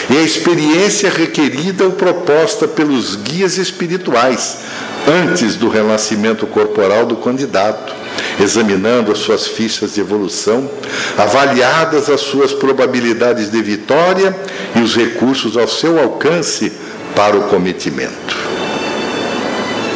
[0.10, 4.60] e a experiência requerida ou proposta pelos guias espirituais
[5.08, 8.01] antes do renascimento corporal do candidato
[8.40, 10.70] examinando as suas fichas de evolução,
[11.18, 14.36] avaliadas as suas probabilidades de vitória
[14.76, 16.72] e os recursos ao seu alcance
[17.16, 18.36] para o cometimento.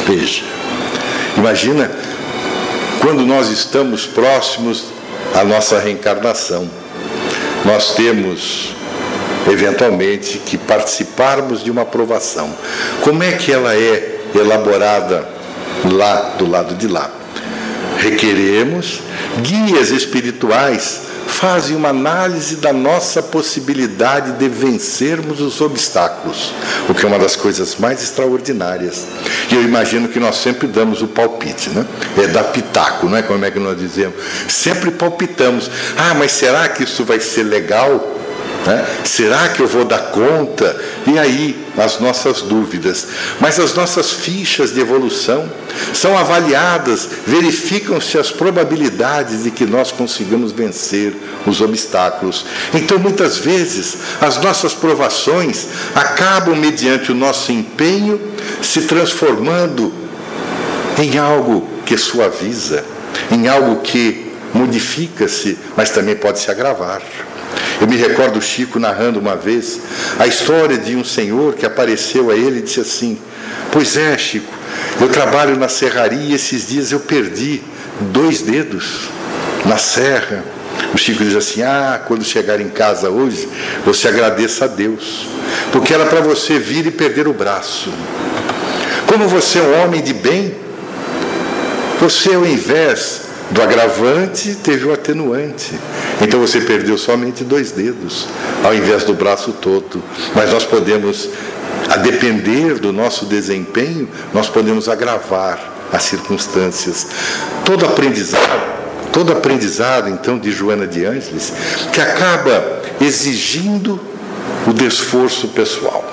[0.06, 0.44] Veja,
[1.36, 1.90] imagina
[3.00, 4.84] quando nós estamos próximos
[5.34, 6.68] à nossa reencarnação,
[7.64, 8.74] nós temos
[9.50, 12.52] eventualmente que participarmos de uma aprovação.
[13.02, 15.28] Como é que ela é elaborada
[15.84, 17.10] lá do lado de lá?
[17.98, 19.00] Requeremos,
[19.42, 26.52] guias espirituais fazem uma análise da nossa possibilidade de vencermos os obstáculos,
[26.88, 29.04] o que é uma das coisas mais extraordinárias.
[29.50, 31.84] E eu imagino que nós sempre damos o palpite, né?
[32.16, 33.22] É da pitaco, não é?
[33.22, 34.16] Como é que nós dizemos?
[34.48, 35.70] Sempre palpitamos.
[35.96, 38.14] Ah, mas será que isso vai ser legal?
[38.66, 38.84] Né?
[39.04, 40.76] Será que eu vou dar conta?
[41.06, 43.06] E aí, as nossas dúvidas.
[43.40, 45.48] Mas as nossas fichas de evolução
[45.94, 51.14] são avaliadas, verificam-se as probabilidades de que nós consigamos vencer
[51.46, 52.44] os obstáculos.
[52.74, 58.20] Então, muitas vezes, as nossas provações acabam, mediante o nosso empenho,
[58.60, 59.92] se transformando
[60.98, 62.84] em algo que suaviza,
[63.30, 67.02] em algo que modifica-se, mas também pode se agravar.
[67.80, 69.80] Eu me recordo Chico narrando uma vez
[70.18, 73.18] a história de um senhor que apareceu a ele e disse assim:
[73.70, 74.52] Pois é, Chico,
[75.00, 77.62] eu trabalho na serraria e esses dias eu perdi
[78.12, 79.08] dois dedos
[79.64, 80.42] na serra.
[80.94, 83.48] O Chico diz assim: Ah, quando chegar em casa hoje,
[83.84, 85.26] você agradeça a Deus,
[85.70, 87.92] porque era para você vir e perder o braço.
[89.06, 90.54] Como você é um homem de bem,
[92.00, 95.78] você, ao invés do agravante, teve o atenuante.
[96.20, 98.26] Então você perdeu somente dois dedos,
[98.64, 100.02] ao invés do braço todo.
[100.34, 101.28] Mas nós podemos,
[101.88, 107.06] a depender do nosso desempenho, nós podemos agravar as circunstâncias.
[107.64, 108.76] Todo aprendizado,
[109.12, 111.52] todo aprendizado, então, de Joana de Ângeles,
[111.92, 114.00] que acaba exigindo
[114.66, 116.04] o desforço pessoal.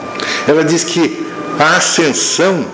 [0.47, 1.25] Ela diz que
[1.59, 2.65] a ascensão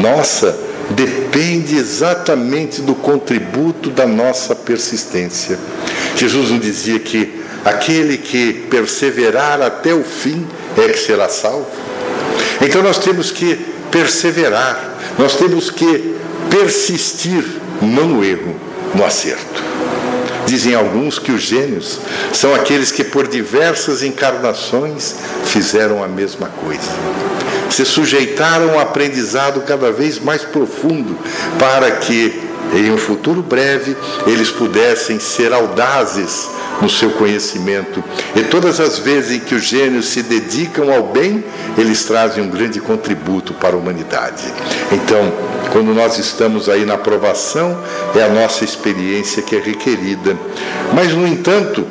[0.00, 0.56] nossa
[0.92, 5.58] depende exatamente do contributo da nossa persistência.
[6.16, 11.66] Jesus nos dizia que aquele que perseverar até o fim é que será salvo.
[12.60, 13.58] Então nós temos que
[13.90, 16.16] perseverar, nós temos que
[16.50, 17.44] persistir,
[17.80, 18.54] não no erro,
[18.94, 19.62] no acerto.
[20.46, 21.98] Dizem alguns que os gênios
[22.32, 25.14] são aqueles que por diversas encarnações
[25.44, 26.90] fizeram a mesma coisa
[27.72, 31.16] se sujeitaram a um aprendizado cada vez mais profundo
[31.58, 32.40] para que,
[32.74, 33.96] em um futuro breve,
[34.26, 36.48] eles pudessem ser audazes
[36.80, 38.02] no seu conhecimento.
[38.34, 41.44] E todas as vezes em que os gênios se dedicam ao bem,
[41.76, 44.44] eles trazem um grande contributo para a humanidade.
[44.90, 45.32] Então,
[45.72, 47.78] quando nós estamos aí na aprovação,
[48.14, 50.36] é a nossa experiência que é requerida.
[50.94, 51.86] Mas, no entanto,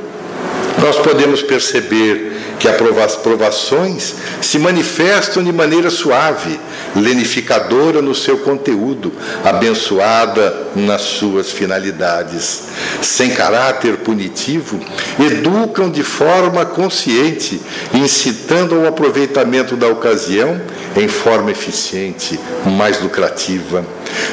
[0.82, 6.60] nós podemos perceber que as provações se manifestam de maneira suave,
[6.96, 9.12] lenificadora no seu conteúdo,
[9.44, 12.64] abençoada nas suas finalidades.
[13.02, 14.80] Sem caráter punitivo,
[15.20, 17.62] educam de forma consciente,
[17.94, 20.60] incitando ao aproveitamento da ocasião
[20.96, 23.86] em forma eficiente, mais lucrativa.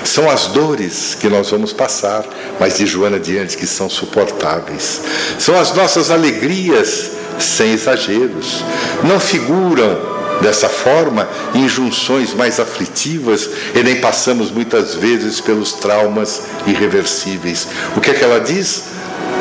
[0.05, 2.25] São as dores que nós vamos passar,
[2.59, 5.01] mas de Joana diante que são suportáveis.
[5.39, 8.65] São as nossas alegrias sem exageros.
[9.05, 17.69] Não figuram dessa forma injunções mais aflitivas e nem passamos muitas vezes pelos traumas irreversíveis.
[17.97, 18.85] O que é que ela diz?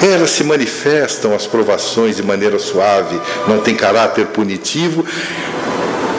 [0.02, 5.04] Elas se manifestam as provações de maneira suave, não tem caráter punitivo,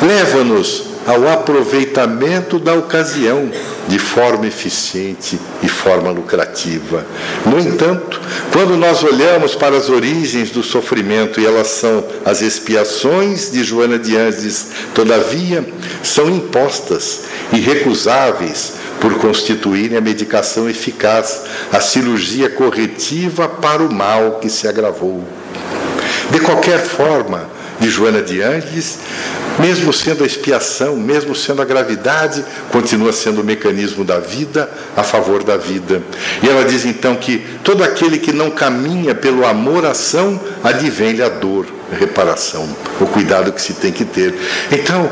[0.02, 3.50] leva-nos ao aproveitamento da ocasião
[3.88, 7.06] de forma eficiente e forma lucrativa.
[7.46, 8.20] No entanto,
[8.52, 13.98] quando nós olhamos para as origens do sofrimento e elas são as expiações de Joana
[13.98, 15.66] de Andes, todavia,
[16.02, 17.22] são impostas
[17.54, 24.68] e recusáveis por constituírem a medicação eficaz, a cirurgia corretiva para o mal que se
[24.68, 25.24] agravou.
[26.30, 27.48] De qualquer forma,
[27.80, 28.98] de Joana de Angeles,
[29.58, 35.02] mesmo sendo a expiação, mesmo sendo a gravidade, continua sendo o mecanismo da vida a
[35.02, 36.02] favor da vida.
[36.42, 41.66] E ela diz então que todo aquele que não caminha pelo amor-ação, advém-lhe a dor
[41.92, 42.68] reparação,
[43.00, 44.34] o cuidado que se tem que ter.
[44.70, 45.08] Então,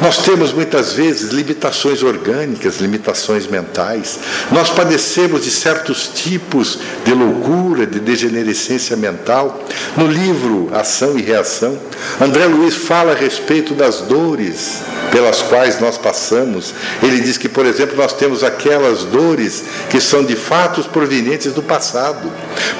[0.00, 4.18] nós temos muitas vezes limitações orgânicas, limitações mentais.
[4.50, 9.62] Nós padecemos de certos tipos de loucura, de degenerescência mental.
[9.96, 11.78] No livro Ação e Reação,
[12.20, 14.80] André Luiz fala a respeito das dores
[15.12, 16.72] pelas quais nós passamos.
[17.02, 21.62] Ele diz que, por exemplo, nós temos aquelas dores que são de fatos provenientes do
[21.62, 22.30] passado,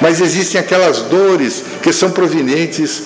[0.01, 3.03] mas existem aquelas dores que são provenientes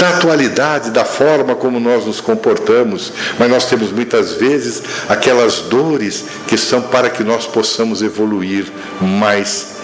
[0.00, 6.24] da atualidade, da forma como nós nos comportamos, mas nós temos muitas vezes aquelas dores
[6.48, 8.64] que são para que nós possamos evoluir
[8.98, 9.76] mais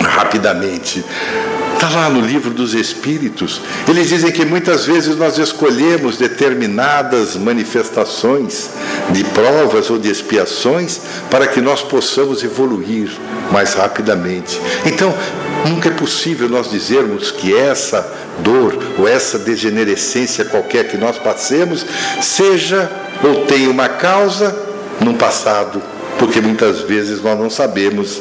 [0.00, 1.04] rapidamente.
[1.74, 3.60] Está lá no livro dos Espíritos.
[3.86, 8.70] Eles dizem que muitas vezes nós escolhemos determinadas manifestações
[9.10, 13.10] de provas ou de expiações para que nós possamos evoluir
[13.52, 14.58] mais rapidamente.
[14.86, 15.12] Então,
[15.64, 18.06] nunca é possível nós dizermos que essa
[18.40, 21.84] dor ou essa degenerescência qualquer que nós passemos
[22.20, 22.90] seja
[23.22, 24.54] ou tenha uma causa
[25.00, 25.82] no passado,
[26.18, 28.20] porque muitas vezes nós não sabemos.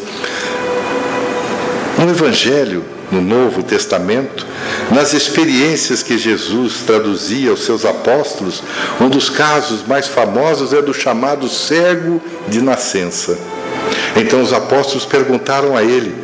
[1.98, 4.46] No Evangelho, no Novo Testamento,
[4.92, 8.64] nas experiências que Jesus traduzia aos seus apóstolos,
[9.00, 13.38] um dos casos mais famosos é do chamado cego de nascença.
[14.16, 16.23] Então os apóstolos perguntaram a ele: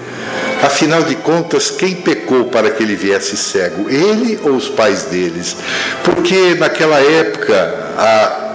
[0.61, 3.89] Afinal de contas, quem pecou para que ele viesse cego?
[3.89, 5.55] Ele ou os pais deles?
[6.03, 8.49] Porque naquela época a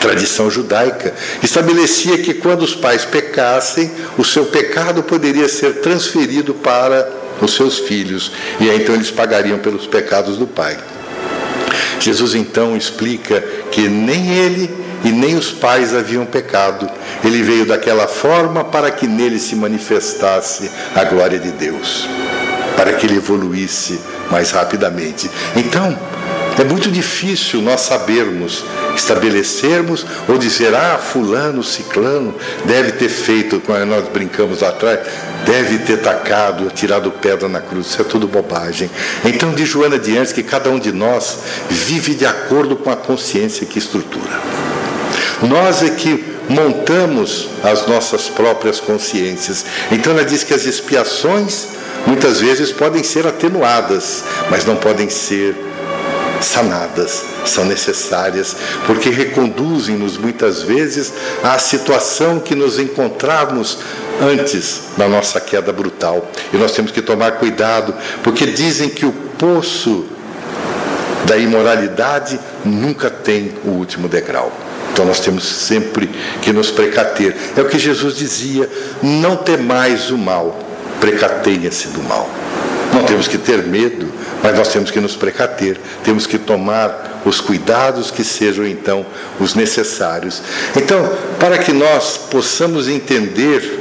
[0.00, 7.08] tradição judaica estabelecia que quando os pais pecassem, o seu pecado poderia ser transferido para
[7.40, 8.30] os seus filhos,
[8.60, 10.76] e aí então eles pagariam pelos pecados do pai.
[12.00, 13.40] Jesus então explica
[13.70, 16.88] que nem ele e nem os pais haviam pecado.
[17.22, 22.08] Ele veio daquela forma para que nele se manifestasse a glória de Deus.
[22.76, 25.30] para que ele evoluísse mais rapidamente.
[25.54, 25.96] Então,
[26.58, 32.34] é muito difícil nós sabermos, estabelecermos ou dizer, ah, fulano, ciclano,
[32.64, 35.00] deve ter feito, quando nós brincamos lá atrás,
[35.44, 37.88] deve ter tacado, tirado pedra na cruz.
[37.88, 38.88] Isso é tudo bobagem.
[39.24, 41.38] Então diz Joana de Anjos que cada um de nós
[41.68, 44.40] vive de acordo com a consciência que estrutura.
[45.42, 49.64] Nós é que montamos as nossas próprias consciências.
[49.90, 51.68] Então ela diz que as expiações
[52.06, 55.56] muitas vezes podem ser atenuadas, mas não podem ser
[56.40, 58.56] sanadas, são necessárias,
[58.86, 61.12] porque reconduzem-nos muitas vezes
[61.42, 63.78] à situação que nos encontrávamos
[64.20, 66.30] antes da nossa queda brutal.
[66.52, 70.06] E nós temos que tomar cuidado, porque dizem que o poço
[71.26, 74.52] da imoralidade nunca tem o último degrau.
[74.92, 76.08] Então nós temos sempre
[76.40, 77.34] que nos precater.
[77.56, 78.70] É o que Jesus dizia:
[79.02, 80.58] não temais o mal,
[81.00, 82.28] precatenha-se do mal.
[82.92, 84.08] Não temos que ter medo,
[84.44, 89.06] mas nós temos que nos precater, temos que tomar os cuidados que sejam então
[89.40, 90.42] os necessários.
[90.76, 93.80] Então, para que nós possamos entender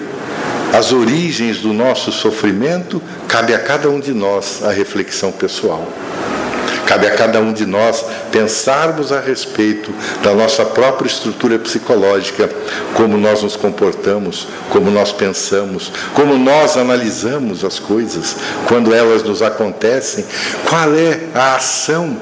[0.72, 5.86] as origens do nosso sofrimento, cabe a cada um de nós a reflexão pessoal.
[6.86, 12.50] Cabe a cada um de nós pensarmos a respeito da nossa própria estrutura psicológica,
[12.94, 18.36] como nós nos comportamos, como nós pensamos, como nós analisamos as coisas
[18.68, 20.26] quando elas nos acontecem,
[20.68, 22.18] qual é a ação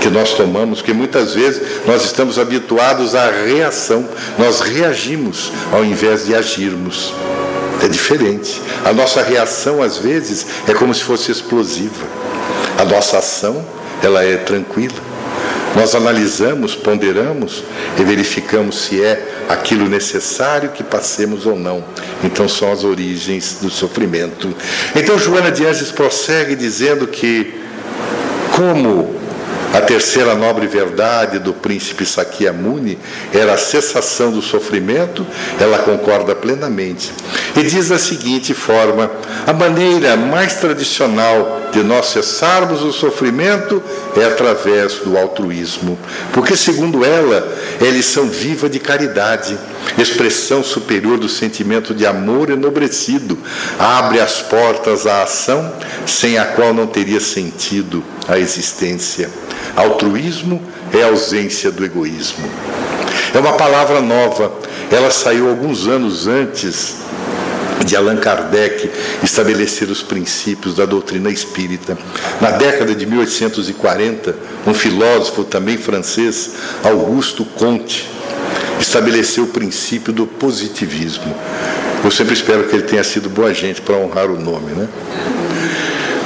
[0.00, 4.04] que nós tomamos, que muitas vezes nós estamos habituados à reação,
[4.36, 7.14] nós reagimos ao invés de agirmos.
[7.82, 8.60] É diferente.
[8.84, 12.06] A nossa reação, às vezes, é como se fosse explosiva.
[12.82, 13.64] A nossa ação,
[14.02, 14.96] ela é tranquila.
[15.76, 17.62] Nós analisamos, ponderamos
[17.96, 21.84] e verificamos se é aquilo necessário que passemos ou não.
[22.24, 24.52] Então são as origens do sofrimento.
[24.96, 27.54] Então Joana de Anjos prossegue dizendo que
[28.56, 29.14] como
[29.72, 32.98] a terceira nobre verdade do príncipe Sakyamuni
[33.32, 35.26] era a cessação do sofrimento,
[35.58, 37.10] ela concorda plenamente.
[37.56, 39.10] E diz da seguinte forma:
[39.46, 43.82] a maneira mais tradicional de nós cessarmos o sofrimento
[44.14, 45.98] é através do altruísmo,
[46.34, 47.50] porque, segundo ela,
[47.80, 49.58] é lição viva de caridade,
[49.96, 53.38] expressão superior do sentimento de amor enobrecido,
[53.78, 55.72] abre as portas à ação
[56.06, 59.30] sem a qual não teria sentido a existência.
[59.76, 62.44] Altruísmo é ausência do egoísmo.
[63.34, 64.52] É uma palavra nova,
[64.90, 67.02] ela saiu alguns anos antes
[67.84, 68.90] de Allan Kardec
[69.22, 71.96] estabelecer os princípios da doutrina espírita.
[72.40, 74.36] Na década de 1840,
[74.66, 76.52] um filósofo também francês,
[76.84, 78.08] Augusto Comte,
[78.80, 81.34] estabeleceu o princípio do positivismo.
[82.04, 84.88] Eu sempre espero que ele tenha sido boa gente para honrar o nome, né?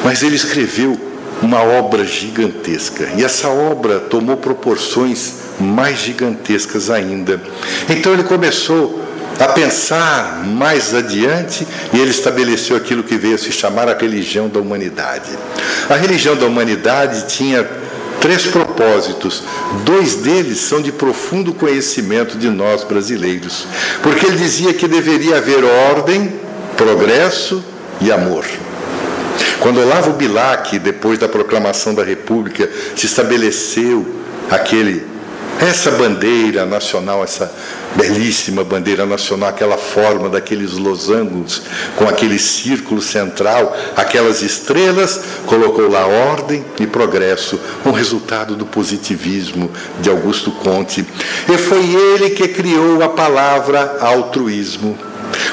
[0.03, 0.99] Mas ele escreveu
[1.43, 3.09] uma obra gigantesca.
[3.17, 7.41] E essa obra tomou proporções mais gigantescas ainda.
[7.89, 9.05] Então ele começou
[9.39, 14.49] a pensar mais adiante e ele estabeleceu aquilo que veio a se chamar a religião
[14.49, 15.31] da humanidade.
[15.91, 17.67] A religião da humanidade tinha
[18.21, 19.43] três propósitos.
[19.85, 23.67] Dois deles são de profundo conhecimento de nós brasileiros,
[24.03, 26.33] porque ele dizia que deveria haver ordem,
[26.77, 27.63] progresso
[28.01, 28.45] e amor.
[29.67, 34.07] Quando Olavo Bilac, depois da proclamação da República, se estabeleceu
[34.49, 35.05] aquele
[35.59, 37.53] essa bandeira nacional, essa
[37.97, 41.63] belíssima bandeira nacional, aquela forma daqueles losangos,
[41.97, 49.69] com aquele círculo central, aquelas estrelas, colocou lá ordem e progresso, um resultado do positivismo
[50.01, 51.05] de Augusto Conte.
[51.53, 54.97] E foi ele que criou a palavra altruísmo.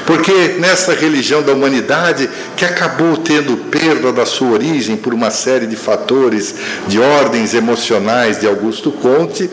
[0.06, 5.66] Porque nessa religião da humanidade, que acabou tendo perda da sua origem por uma série
[5.66, 6.54] de fatores
[6.86, 9.50] de ordens emocionais de Augusto Conte,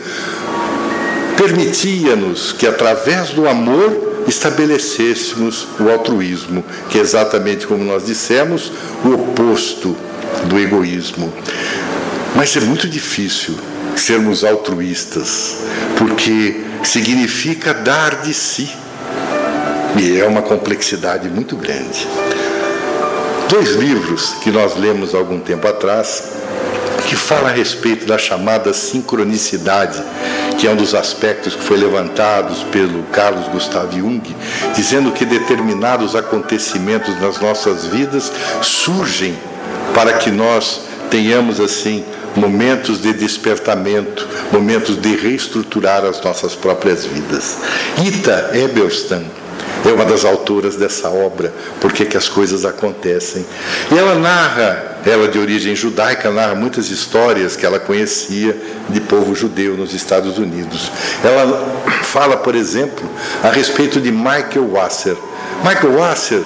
[1.36, 8.72] permitia-nos que, através do amor, estabelecêssemos o altruísmo, que é exatamente como nós dissemos,
[9.04, 9.96] o oposto
[10.44, 11.32] do egoísmo.
[12.34, 13.54] Mas é muito difícil
[13.96, 15.58] sermos altruístas,
[15.98, 18.70] porque significa dar de si.
[19.96, 22.06] E é uma complexidade muito grande.
[23.48, 26.32] Dois livros que nós lemos algum tempo atrás,
[27.06, 30.02] que fala a respeito da chamada sincronicidade,
[30.58, 34.22] que é um dos aspectos que foi levantados pelo Carlos Gustavo Jung,
[34.74, 38.32] dizendo que determinados acontecimentos nas nossas vidas
[38.62, 39.36] surgem
[39.94, 40.80] para que nós
[41.10, 42.02] tenhamos assim
[42.34, 47.58] momentos de despertamento, momentos de reestruturar as nossas próprias vidas.
[48.02, 49.41] Ita Eberstam
[49.88, 53.44] é uma das autoras dessa obra, Por que, que as coisas acontecem.
[53.90, 58.56] E ela narra, ela de origem judaica, narra muitas histórias que ela conhecia
[58.88, 60.90] de povo judeu nos Estados Unidos.
[61.24, 63.08] Ela fala, por exemplo,
[63.42, 65.16] a respeito de Michael Wasser.
[65.64, 66.42] Michael Wasser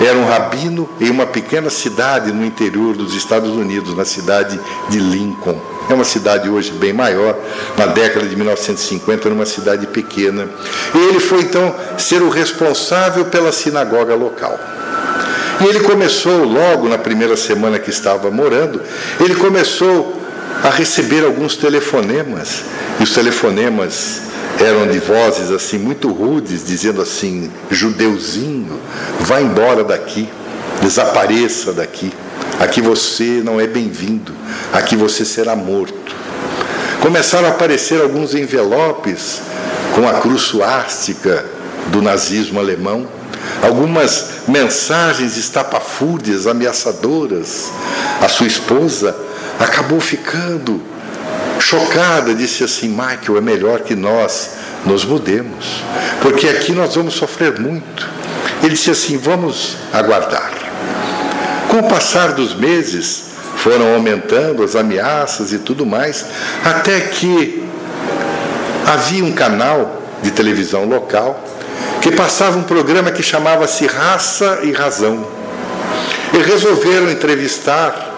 [0.00, 4.58] era um rabino em uma pequena cidade no interior dos Estados Unidos, na cidade
[4.88, 5.77] de Lincoln.
[5.88, 7.36] É uma cidade hoje bem maior,
[7.76, 10.46] na década de 1950 era uma cidade pequena.
[10.94, 14.58] E ele foi então ser o responsável pela sinagoga local.
[15.60, 18.80] E ele começou, logo na primeira semana que estava morando,
[19.18, 20.20] ele começou
[20.62, 22.62] a receber alguns telefonemas.
[23.00, 24.22] E os telefonemas
[24.60, 28.78] eram de vozes assim muito rudes, dizendo assim: judeuzinho,
[29.20, 30.28] vá embora daqui,
[30.82, 32.12] desapareça daqui.
[32.58, 34.32] Aqui você não é bem-vindo,
[34.72, 36.16] aqui você será morto.
[37.00, 39.40] Começaram a aparecer alguns envelopes
[39.94, 41.44] com a cruz suástica
[41.88, 43.06] do nazismo alemão,
[43.62, 47.70] algumas mensagens estapafúrdias, ameaçadoras.
[48.20, 49.16] A sua esposa
[49.60, 50.82] acabou ficando
[51.60, 54.50] chocada, disse assim: Michael, é melhor que nós
[54.84, 55.82] nos mudemos,
[56.20, 58.08] porque aqui nós vamos sofrer muito.
[58.62, 60.57] Ele disse assim: vamos aguardar.
[61.68, 63.24] Com o passar dos meses,
[63.56, 66.24] foram aumentando as ameaças e tudo mais,
[66.64, 67.62] até que
[68.86, 71.44] havia um canal de televisão local
[72.00, 75.26] que passava um programa que chamava-se Raça e Razão.
[76.32, 78.08] E resolveram entrevistar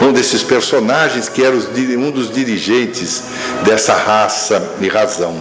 [0.00, 3.22] um desses personagens que era um dos dirigentes
[3.64, 5.36] dessa raça e razão.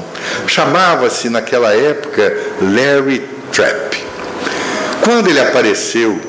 [0.48, 3.20] Chamava-se naquela época Larry
[3.52, 4.04] Trapp.
[5.04, 6.20] Quando ele apareceu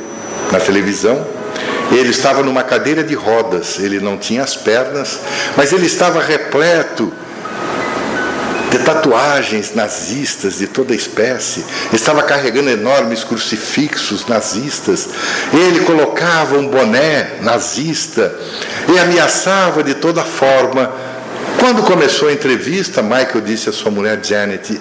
[0.51, 1.27] na televisão,
[1.91, 5.21] ele estava numa cadeira de rodas, ele não tinha as pernas,
[5.57, 7.13] mas ele estava repleto
[8.71, 15.09] de tatuagens nazistas de toda espécie, estava carregando enormes crucifixos nazistas,
[15.53, 18.35] ele colocava um boné nazista
[18.93, 20.93] e ameaçava de toda forma.
[21.59, 24.79] Quando começou a entrevista, Michael disse à sua mulher Janet: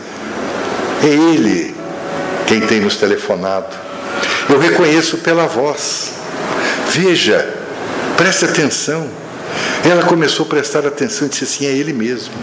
[1.01, 1.73] É ele
[2.45, 3.86] quem tem nos telefonado.
[4.49, 6.13] Eu reconheço pela voz.
[6.89, 7.47] Veja,
[8.15, 9.07] preste atenção.
[9.83, 12.33] Ela começou a prestar atenção e disse assim: É ele mesmo.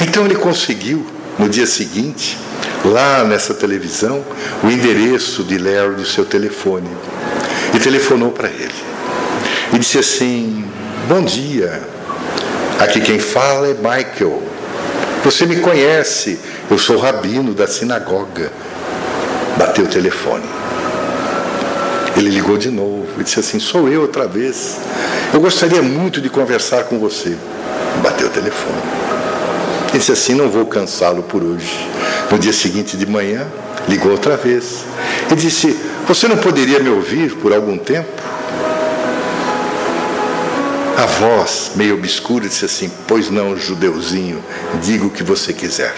[0.00, 1.04] Então ele conseguiu,
[1.38, 2.38] no dia seguinte,
[2.84, 4.24] lá nessa televisão,
[4.62, 6.88] o endereço de Larry do seu telefone.
[7.74, 8.74] E telefonou para ele.
[9.72, 10.64] E disse assim:
[11.08, 11.82] Bom dia,
[12.78, 14.42] aqui quem fala é Michael.
[15.24, 16.38] Você me conhece,
[16.70, 18.52] eu sou rabino da sinagoga.
[19.56, 20.63] Bateu o telefone.
[22.16, 24.78] Ele ligou de novo e disse assim: Sou eu outra vez.
[25.32, 27.36] Eu gostaria muito de conversar com você.
[28.02, 28.76] Bateu o telefone.
[29.88, 31.88] Ele disse assim: Não vou cansá-lo por hoje.
[32.30, 33.46] No dia seguinte de manhã,
[33.88, 34.84] ligou outra vez.
[35.30, 38.08] E disse: Você não poderia me ouvir por algum tempo?
[40.96, 44.40] A voz, meio obscura, disse assim: Pois não, judeuzinho,
[44.80, 45.94] diga o que você quiser.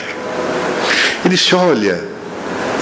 [1.22, 2.02] Ele disse: Olha,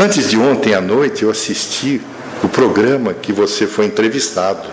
[0.00, 2.00] antes de ontem à noite eu assisti
[2.44, 4.68] o programa que você foi entrevistado.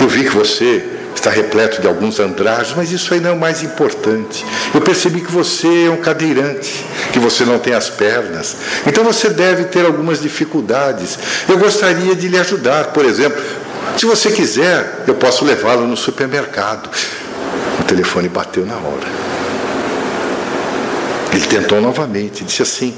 [0.00, 3.38] Eu vi que você está repleto de alguns andrajos, mas isso aí não é o
[3.38, 4.44] mais importante.
[4.74, 8.56] Eu percebi que você é um cadeirante, que você não tem as pernas.
[8.86, 11.18] Então você deve ter algumas dificuldades.
[11.48, 13.40] Eu gostaria de lhe ajudar, por exemplo,
[13.96, 16.90] se você quiser, eu posso levá-lo no supermercado.
[17.78, 19.06] O telefone bateu na hora.
[21.32, 22.96] Ele tentou novamente, disse assim: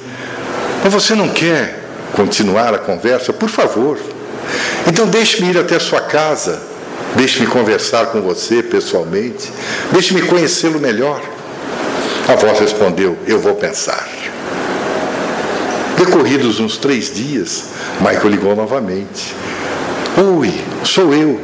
[0.83, 1.84] Mas você não quer
[2.15, 3.33] continuar a conversa?
[3.33, 3.99] Por favor.
[4.87, 6.75] Então deixe-me ir até a sua casa
[7.17, 9.53] Deixe-me conversar com você pessoalmente.
[9.93, 11.21] Deixe-me conhecê-lo melhor.
[12.27, 14.09] A voz respondeu: Eu vou pensar.
[15.97, 17.67] Decorridos uns três dias,
[18.01, 19.35] Michael ligou novamente.
[20.39, 20.53] Oi,
[20.83, 21.41] sou eu.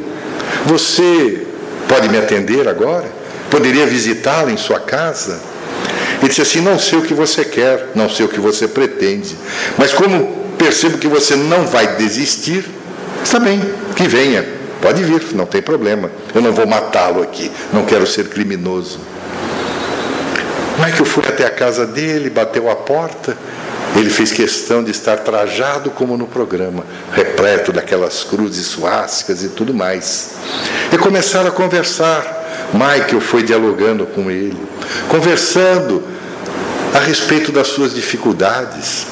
[0.65, 1.47] Você
[1.87, 3.05] pode me atender agora?
[3.49, 5.39] Poderia visitá-lo em sua casa?
[6.19, 9.37] Ele disse assim: Não sei o que você quer, não sei o que você pretende,
[9.77, 12.63] mas como percebo que você não vai desistir,
[13.23, 13.59] está bem,
[13.95, 14.45] que venha.
[14.79, 16.11] Pode vir, não tem problema.
[16.33, 17.51] Eu não vou matá-lo aqui.
[17.73, 18.99] Não quero ser criminoso.
[20.77, 23.35] Michael foi até a casa dele, bateu a porta.
[23.95, 26.83] Ele fez questão de estar trajado como no programa,
[27.13, 30.31] repleto daquelas cruzes suásticas e tudo mais.
[30.91, 32.69] E começaram a conversar.
[32.73, 34.57] Michael foi dialogando com ele,
[35.09, 36.03] conversando
[36.93, 39.07] a respeito das suas dificuldades,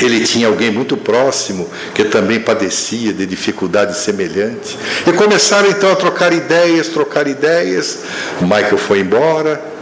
[0.00, 4.76] ele tinha alguém muito próximo que também padecia de dificuldade semelhante.
[5.06, 8.00] E começaram então a trocar ideias, trocar ideias.
[8.40, 9.72] Michael foi embora.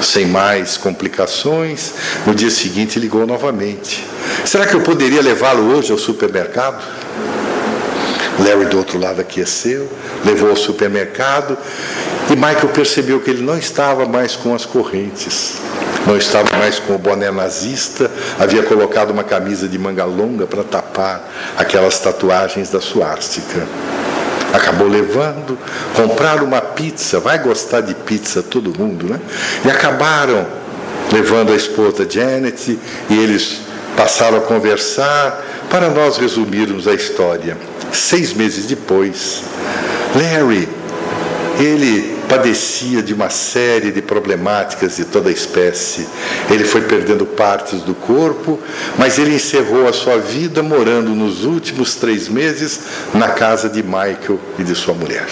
[0.00, 1.92] Sem mais complicações,
[2.24, 4.06] no dia seguinte ligou novamente.
[4.44, 6.80] Será que eu poderia levá-lo hoje ao supermercado?
[8.38, 9.88] Larry do outro lado aqueceu,
[10.24, 11.58] levou ao supermercado
[12.30, 15.56] e Michael percebeu que ele não estava mais com as correntes,
[16.08, 20.64] não estava mais com o boné nazista, havia colocado uma camisa de manga longa para
[20.64, 21.22] tapar
[21.56, 23.66] aquelas tatuagens da suástica.
[24.54, 25.58] Acabou levando,
[25.94, 29.20] compraram uma pizza, vai gostar de pizza todo mundo, né?
[29.62, 30.46] E acabaram
[31.12, 32.78] levando a esposa Janet
[33.10, 33.60] e eles
[33.94, 37.54] passaram a conversar para nós resumirmos a história.
[37.92, 39.42] Seis meses depois,
[40.14, 40.66] Larry,
[41.60, 46.06] ele padecia de uma série de problemáticas de toda a espécie.
[46.50, 48.60] Ele foi perdendo partes do corpo,
[48.98, 52.80] mas ele encerrou a sua vida morando nos últimos três meses
[53.14, 55.26] na casa de Michael e de sua mulher.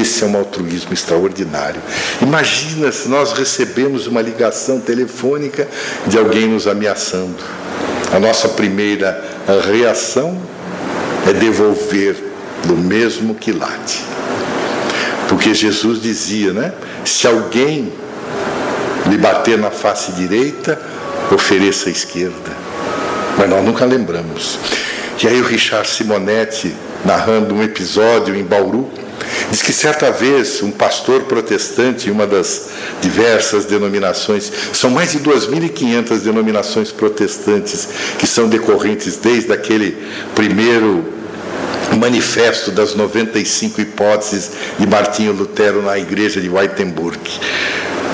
[0.00, 1.80] Esse é um altruísmo extraordinário.
[2.20, 5.66] Imagina se nós recebemos uma ligação telefônica
[6.06, 7.42] de alguém nos ameaçando.
[8.12, 9.24] A nossa primeira
[9.66, 10.38] reação
[11.26, 12.16] é devolver
[12.66, 14.04] do mesmo quilate.
[15.30, 16.72] Porque Jesus dizia, né?
[17.04, 17.92] Se alguém
[19.08, 20.76] lhe bater na face direita,
[21.30, 22.50] ofereça a esquerda.
[23.38, 24.58] Mas nós nunca lembramos.
[25.22, 26.74] E aí o Richard Simonetti,
[27.04, 28.90] narrando um episódio em Bauru,
[29.52, 32.70] diz que certa vez um pastor protestante em uma das
[33.00, 39.96] diversas denominações, são mais de 2.500 denominações protestantes que são decorrentes desde aquele
[40.34, 41.19] primeiro
[42.00, 47.20] manifesto das 95 hipóteses de Martinho Lutero na igreja de Wittenberg.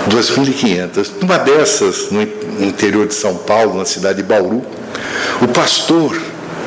[0.09, 1.11] 2.500.
[1.20, 2.22] Numa dessas, no
[2.61, 4.64] interior de São Paulo, na cidade de Bauru,
[5.41, 6.20] o pastor,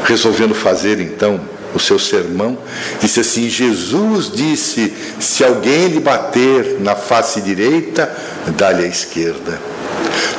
[0.05, 1.39] resolvendo fazer então
[1.73, 2.57] o seu sermão,
[3.01, 8.11] disse assim: Jesus disse: se alguém lhe bater na face direita,
[8.57, 9.59] dá-lhe a esquerda.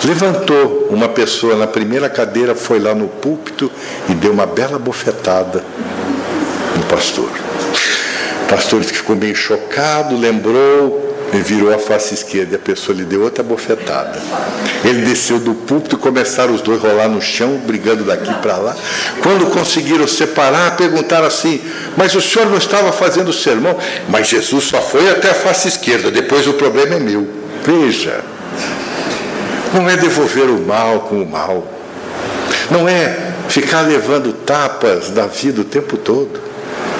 [0.05, 3.70] Levantou uma pessoa na primeira cadeira, foi lá no púlpito
[4.09, 5.62] e deu uma bela bofetada
[6.91, 7.30] pastor.
[8.45, 13.05] O pastor ficou meio chocado, lembrou, e virou a face esquerda e a pessoa lhe
[13.05, 14.20] deu outra bofetada.
[14.84, 18.57] Ele desceu do púlpito e começaram os dois a rolar no chão, brigando daqui para
[18.57, 18.76] lá.
[19.22, 21.61] Quando conseguiram separar, perguntaram assim:
[21.97, 23.76] Mas o senhor não estava fazendo o sermão?
[24.09, 27.28] Mas Jesus só foi até a face esquerda, depois o problema é meu.
[27.64, 28.20] Veja,
[29.72, 31.64] não é devolver o mal com o mal,
[32.70, 33.16] não é
[33.49, 36.49] ficar levando tapas da vida o tempo todo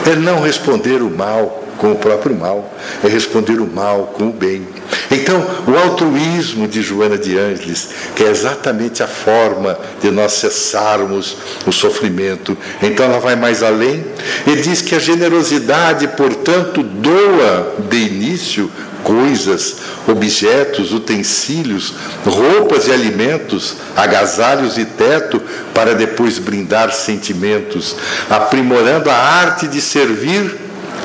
[0.07, 2.71] é não responder o mal com o próprio mal,
[3.03, 4.69] é responder o mal com o bem.
[5.11, 11.39] Então, o altruísmo de Joana de Ângeles, que é exatamente a forma de nós cessarmos
[11.67, 12.57] o sofrimento.
[12.83, 14.05] Então, ela vai mais além
[14.47, 18.71] e diz que a generosidade, portanto, doa de início
[19.05, 19.77] coisas,
[20.07, 21.95] objetos, utensílios,
[22.25, 25.41] roupas e alimentos, agasalhos e teto,
[25.75, 27.97] para depois brindar sentimentos,
[28.29, 30.57] aprimorando a arte de servir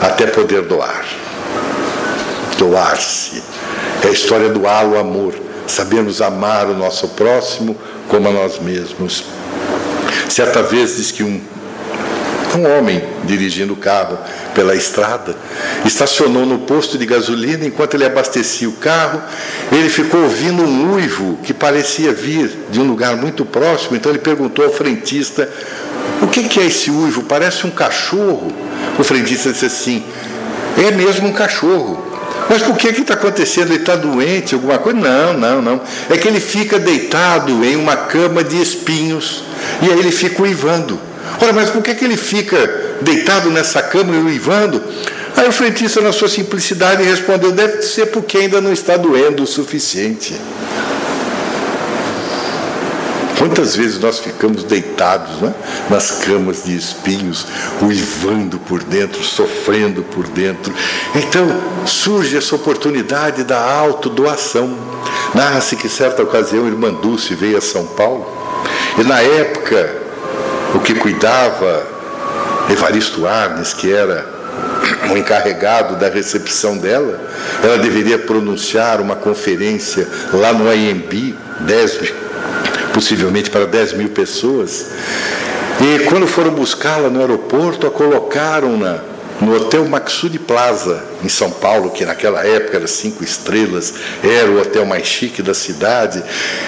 [0.01, 1.05] até poder doar.
[2.57, 3.43] Doar-se.
[4.03, 5.33] É a história do o amor.
[5.67, 7.75] Sabemos amar o nosso próximo
[8.07, 9.23] como a nós mesmos.
[10.29, 11.41] Certa vez diz que um
[12.55, 14.17] um homem dirigindo o carro
[14.53, 15.35] pela estrada
[15.85, 19.21] estacionou no posto de gasolina enquanto ele abastecia o carro.
[19.71, 23.95] Ele ficou ouvindo um uivo que parecia vir de um lugar muito próximo.
[23.95, 25.49] Então ele perguntou ao frentista:
[26.21, 27.23] O que é esse uivo?
[27.23, 28.51] Parece um cachorro.
[28.97, 30.03] O frentista disse assim:
[30.77, 32.05] É mesmo um cachorro.
[32.49, 33.71] Mas por que está acontecendo?
[33.71, 34.99] Ele está doente, alguma coisa?
[34.99, 35.81] Não, não, não.
[36.09, 39.43] É que ele fica deitado em uma cama de espinhos
[39.81, 40.99] e aí ele fica uivando.
[41.41, 42.57] Ora, mas por que, que ele fica
[43.01, 44.81] deitado nessa cama e uivando?
[45.35, 49.47] Aí o frentista, na sua simplicidade, respondeu: deve ser porque ainda não está doendo o
[49.47, 50.35] suficiente.
[53.37, 55.53] Quantas vezes nós ficamos deitados né,
[55.89, 57.45] nas camas de espinhos,
[57.81, 60.73] uivando por dentro, sofrendo por dentro.
[61.13, 61.45] Então
[61.85, 64.75] surge essa oportunidade da autodoação.
[65.33, 68.25] Narra-se que certa ocasião irmã Dulce veio a São Paulo
[68.97, 70.04] e na época
[70.73, 71.85] o que cuidava
[72.69, 74.25] Evaristo Arnes, que era
[75.11, 77.19] o encarregado da recepção dela,
[77.63, 82.13] ela deveria pronunciar uma conferência lá no IMB, 10,
[82.93, 84.87] possivelmente para 10 mil pessoas.
[85.81, 88.99] E quando foram buscá-la no aeroporto, a colocaram na,
[89.41, 94.61] no Hotel Maxud Plaza, em São Paulo, que naquela época era cinco estrelas, era o
[94.61, 96.23] hotel mais chique da cidade.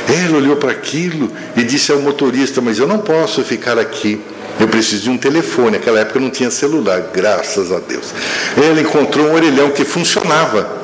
[0.08, 4.22] Ela olhou para aquilo e disse ao motorista: Mas eu não posso ficar aqui.
[4.60, 5.78] Eu preciso de um telefone.
[5.78, 8.14] Naquela época não tinha celular, graças a Deus.
[8.58, 10.77] Ela encontrou um orelhão que funcionava.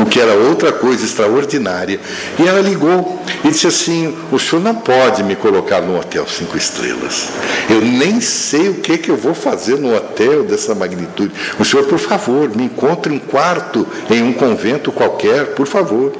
[0.00, 2.00] O que era outra coisa extraordinária.
[2.38, 6.56] E ela ligou e disse assim: O senhor não pode me colocar no hotel cinco
[6.56, 7.28] estrelas.
[7.68, 11.32] Eu nem sei o que, que eu vou fazer no hotel dessa magnitude.
[11.58, 16.12] O senhor, por favor, me encontre um quarto em um convento qualquer, por favor.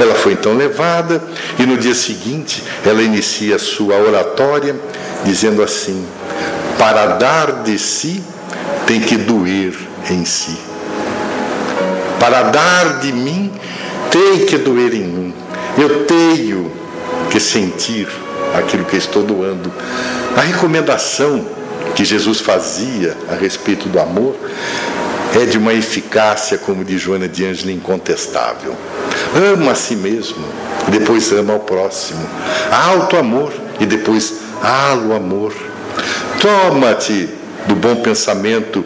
[0.00, 1.22] Ela foi então levada
[1.58, 4.74] e no dia seguinte ela inicia a sua oratória
[5.24, 6.04] dizendo assim:
[6.78, 8.22] Para dar de si
[8.86, 9.74] tem que doer
[10.10, 10.67] em si.
[12.18, 13.52] Para dar de mim,
[14.10, 15.34] tem que doer em mim.
[15.76, 16.72] Eu tenho
[17.30, 18.08] que sentir
[18.54, 19.72] aquilo que estou doando.
[20.36, 21.44] A recomendação
[21.94, 24.34] que Jesus fazia a respeito do amor
[25.34, 28.74] é de uma eficácia, como de Joana de Ângela, incontestável.
[29.52, 30.44] Ama a si mesmo,
[30.88, 32.26] depois ama ao próximo.
[32.70, 35.54] Alto amor e depois alo amor.
[36.40, 37.28] Toma-te
[37.66, 38.84] do bom pensamento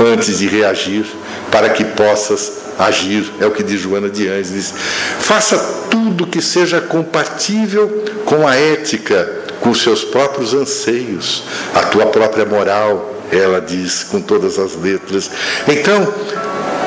[0.00, 1.04] antes de reagir
[1.50, 4.72] para que possas agir, é o que diz Joana de Ângeles.
[5.18, 5.58] Faça
[5.90, 11.44] tudo que seja compatível com a ética, com os seus próprios anseios,
[11.74, 15.30] a tua própria moral, ela diz com todas as letras.
[15.66, 16.12] Então,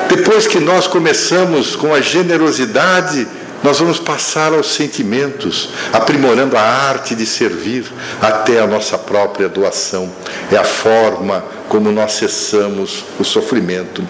[0.08, 3.26] depois que nós começamos com a generosidade,
[3.62, 7.84] nós vamos passar aos sentimentos, aprimorando a arte de servir
[8.20, 10.10] até a nossa própria doação.
[10.50, 14.02] É a forma como nós cessamos o sofrimento.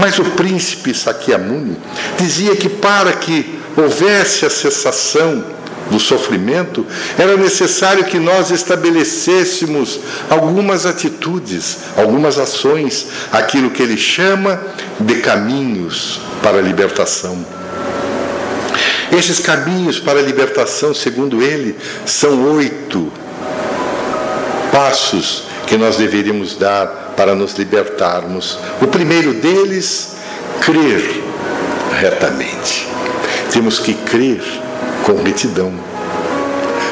[0.00, 1.76] Mas o príncipe Sakyamuni
[2.18, 5.44] dizia que para que houvesse a cessação
[5.88, 6.84] do sofrimento,
[7.16, 14.60] era necessário que nós estabelecêssemos algumas atitudes, algumas ações, aquilo que ele chama
[15.00, 17.42] de caminhos para a libertação.
[19.10, 21.74] Esses caminhos para a libertação, segundo ele,
[22.04, 23.10] são oito
[24.70, 28.58] passos que nós deveríamos dar para nos libertarmos.
[28.80, 30.16] O primeiro deles,
[30.60, 31.22] crer
[32.00, 32.88] retamente.
[33.52, 34.42] Temos que crer
[35.04, 35.72] com retidão.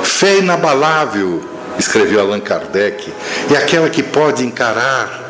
[0.02, 1.42] Fé inabalável,
[1.78, 3.12] escreveu Allan Kardec,
[3.52, 5.24] é aquela que pode encarar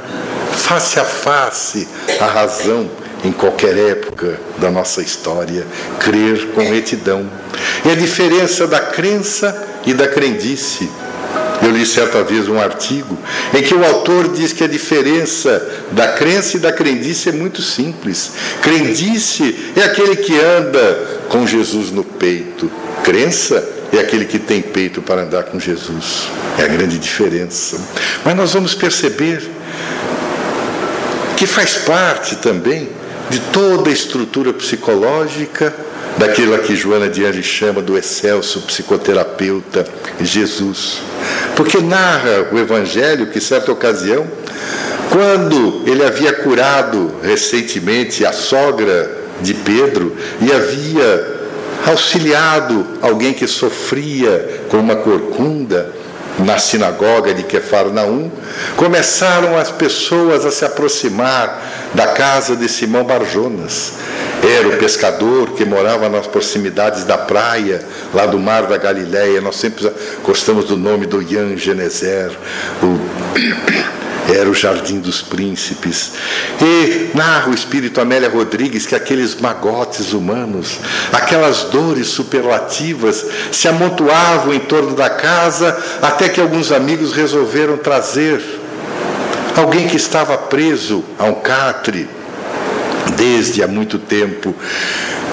[0.53, 1.89] face a face
[2.21, 2.91] a razão
[3.25, 5.67] em qualquer época da nossa história,
[5.99, 7.29] crer com retidão.
[7.85, 10.89] É a diferença da crença e da crendice.
[11.63, 13.19] Eu li certa vez um artigo
[13.55, 17.63] em que o autor diz que a diferença da crença e da crendice é muito
[17.63, 18.33] simples.
[18.61, 22.71] Crendice é aquele que anda com Jesus no peito.
[23.03, 26.29] Crença é aquele que tem peito para andar com Jesus.
[26.59, 27.81] É a grande diferença.
[28.25, 29.43] Mas nós vamos perceber
[31.37, 32.89] que faz parte também
[33.31, 35.75] de toda a estrutura psicológica
[36.19, 39.85] daquilo a que Joana de chama do excelso psicoterapeuta
[40.21, 41.01] Jesus.
[41.55, 44.27] Porque narra o Evangelho que, certa ocasião,
[45.11, 51.37] quando ele havia curado recentemente a sogra de Pedro e havia
[51.87, 55.95] auxiliado alguém que sofria com uma corcunda,
[56.39, 58.31] na sinagoga de Quefarnaum,
[58.77, 63.95] começaram as pessoas a se aproximar da casa de Simão Barjonas.
[64.43, 69.41] Era o pescador que morava nas proximidades da praia, lá do mar da Galileia.
[69.41, 69.91] Nós sempre
[70.23, 72.31] gostamos do nome do Ian Genezer,
[72.83, 73.97] o
[74.33, 76.13] era o Jardim dos Príncipes.
[76.61, 80.79] E narra o espírito Amélia Rodrigues que aqueles magotes humanos,
[81.13, 88.43] aquelas dores superlativas, se amontoavam em torno da casa, até que alguns amigos resolveram trazer
[89.57, 92.09] alguém que estava preso a um catre
[93.17, 94.55] desde há muito tempo.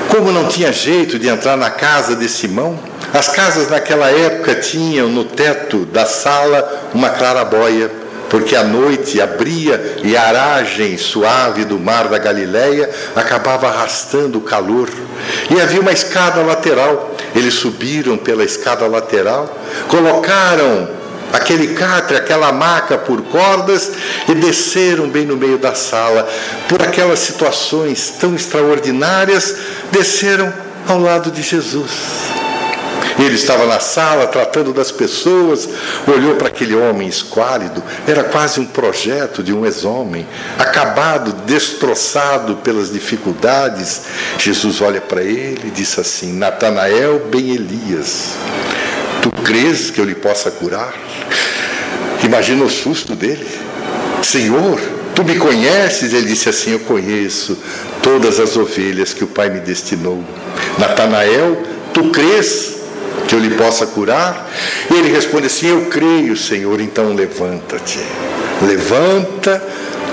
[0.10, 2.80] Como não tinha jeito de entrar na casa de Simão,
[3.14, 9.98] as casas naquela época tinham no teto da sala uma clarabóia porque a noite abria
[10.04, 14.90] e a aragem suave do mar da Galileia acabava arrastando o calor.
[15.52, 17.16] E havia uma escada lateral.
[17.36, 19.56] Eles subiram pela escada lateral,
[19.88, 21.03] colocaram
[21.34, 23.92] aquele catre, aquela maca por cordas
[24.30, 26.30] e desceram bem no meio da sala.
[26.70, 29.58] Por aquelas situações tão extraordinárias,
[29.92, 30.54] desceram
[30.88, 31.92] ao lado de Jesus.
[33.20, 35.70] Ele estava na sala tratando das pessoas,
[36.08, 40.28] olhou para aquele homem esquálido, era quase um projeto de um ex-homem,
[40.58, 44.02] acabado, destroçado pelas dificuldades.
[44.40, 48.32] Jesus olha para ele e disse assim: Natanael, bem Elias,
[49.22, 50.94] tu crês que eu lhe possa curar?
[52.24, 53.48] Imagina o susto dele.
[54.22, 54.80] Senhor,
[55.14, 56.14] tu me conheces?
[56.14, 57.58] Ele disse assim: Eu conheço
[58.02, 60.24] todas as ovelhas que o Pai me destinou.
[60.78, 61.62] Natanael,
[61.94, 62.76] tu crês
[63.28, 64.50] que eu lhe possa curar?
[64.90, 68.00] E ele responde assim: Eu creio, Senhor, então levanta-te.
[68.62, 69.62] Levanta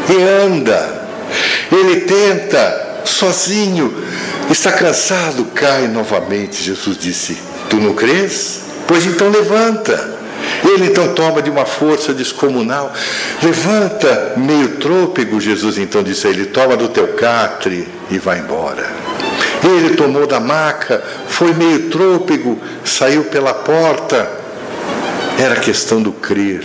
[0.09, 1.01] e anda.
[1.71, 3.95] Ele tenta sozinho,
[4.51, 6.63] está cansado, cai novamente.
[6.63, 8.63] Jesus disse: Tu não crês?
[8.87, 10.20] Pois então levanta.
[10.65, 12.93] Ele então toma de uma força descomunal.
[13.43, 18.87] Levanta, meio trôpego, Jesus então disse a ele: Toma do teu catre e vai embora.
[19.63, 24.39] Ele tomou da maca, foi meio trôpego, saiu pela porta.
[25.39, 26.63] Era questão do crer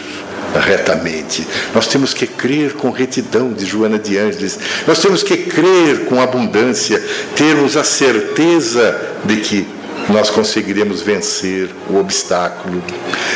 [0.59, 1.45] retamente.
[1.73, 4.57] Nós temos que crer com retidão, de Joana de Ângeles.
[4.87, 7.01] Nós temos que crer com abundância,
[7.35, 9.67] termos a certeza de que
[10.09, 12.81] nós conseguiremos vencer o obstáculo.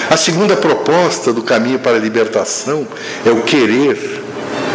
[0.09, 2.87] A segunda proposta do caminho para a libertação
[3.25, 4.21] é o querer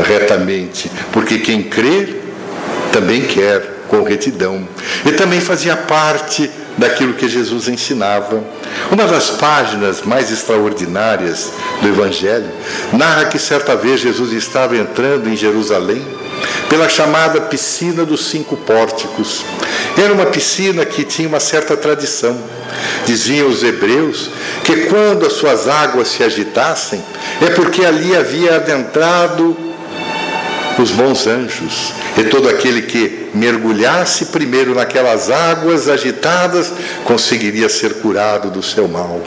[0.03, 2.17] retamente, porque quem crê
[2.93, 4.67] também quer com retidão.
[5.05, 8.43] E também fazia parte daquilo que Jesus ensinava.
[8.91, 12.51] Uma das páginas mais extraordinárias do Evangelho
[12.93, 16.05] narra que certa vez Jesus estava entrando em Jerusalém
[16.69, 19.45] pela chamada piscina dos cinco pórticos.
[19.97, 22.37] Era uma piscina que tinha uma certa tradição.
[23.07, 24.31] Diziam os hebreus
[24.65, 27.03] que quando as suas águas se agitassem,
[27.41, 29.57] é porque ali havia adentrado
[30.79, 31.93] os bons anjos.
[32.17, 36.73] E todo aquele que mergulhasse primeiro naquelas águas agitadas
[37.05, 39.21] conseguiria ser curado do seu mal.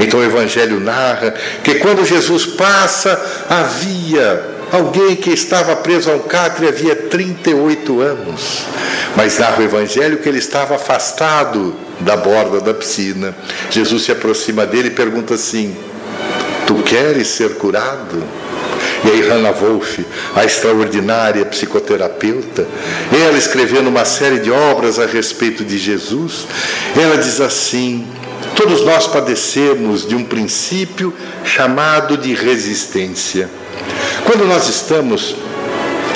[0.00, 6.18] Então o Evangelho narra que quando Jesus passa, havia Alguém que estava preso a um
[6.18, 8.66] catre havia 38 anos.
[9.16, 13.34] Mas narra o Evangelho que ele estava afastado da borda da piscina.
[13.70, 15.74] Jesus se aproxima dele e pergunta assim:
[16.66, 18.22] Tu queres ser curado?
[19.02, 20.04] E aí Hannah Wolff,
[20.34, 22.66] a extraordinária psicoterapeuta,
[23.10, 26.46] ela escrevendo uma série de obras a respeito de Jesus,
[27.00, 28.06] ela diz assim:
[28.54, 31.14] Todos nós padecemos de um princípio
[31.44, 33.48] chamado de resistência.
[34.24, 35.36] Quando nós estamos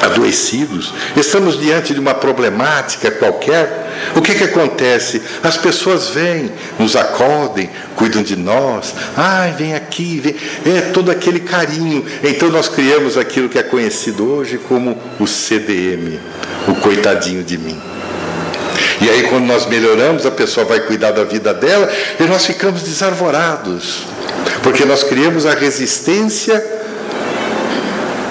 [0.02, 5.20] adoecidos, estamos diante de uma problemática qualquer, o que, que acontece?
[5.42, 10.76] As pessoas vêm, nos acordem, cuidam de nós, ai, vem aqui, vem.
[10.76, 12.04] é todo aquele carinho.
[12.22, 16.18] Então nós criamos aquilo que é conhecido hoje como o CDM,
[16.66, 17.80] o coitadinho de mim.
[19.02, 22.82] E aí, quando nós melhoramos, a pessoa vai cuidar da vida dela e nós ficamos
[22.82, 24.04] desarvorados,
[24.62, 26.79] porque nós criamos a resistência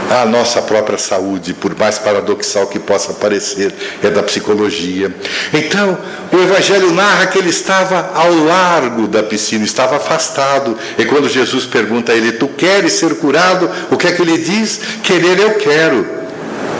[0.10, 5.14] à nossa própria saúde, por mais paradoxal que possa parecer, é da psicologia.
[5.54, 5.98] Então,
[6.32, 10.76] o Evangelho narra que ele estava ao largo da piscina, estava afastado.
[10.98, 13.70] E quando Jesus pergunta a ele: Tu queres ser curado?
[13.92, 14.80] O que é que ele diz?
[15.04, 16.20] Querer eu quero.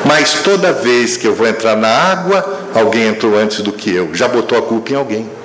[0.06, 4.14] Mas toda vez que eu vou entrar na água, alguém entrou antes do que eu.
[4.14, 5.39] Já botou a culpa em alguém.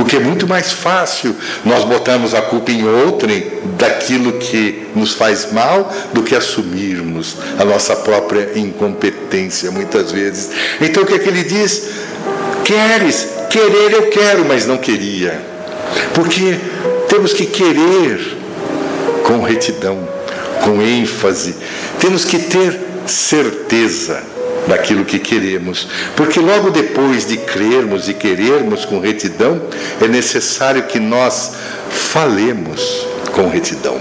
[0.00, 5.52] Porque é muito mais fácil nós botarmos a culpa em outrem daquilo que nos faz
[5.52, 10.52] mal do que assumirmos a nossa própria incompetência, muitas vezes.
[10.80, 11.90] Então o que é que ele diz?
[12.64, 15.38] Queres, querer eu quero, mas não queria.
[16.14, 16.58] Porque
[17.06, 18.38] temos que querer
[19.22, 20.08] com retidão,
[20.64, 21.54] com ênfase,
[21.98, 24.22] temos que ter certeza
[24.70, 25.88] daquilo que queremos.
[26.16, 29.60] Porque logo depois de crermos e querermos com retidão,
[30.00, 31.52] é necessário que nós
[31.90, 34.00] falemos com retidão.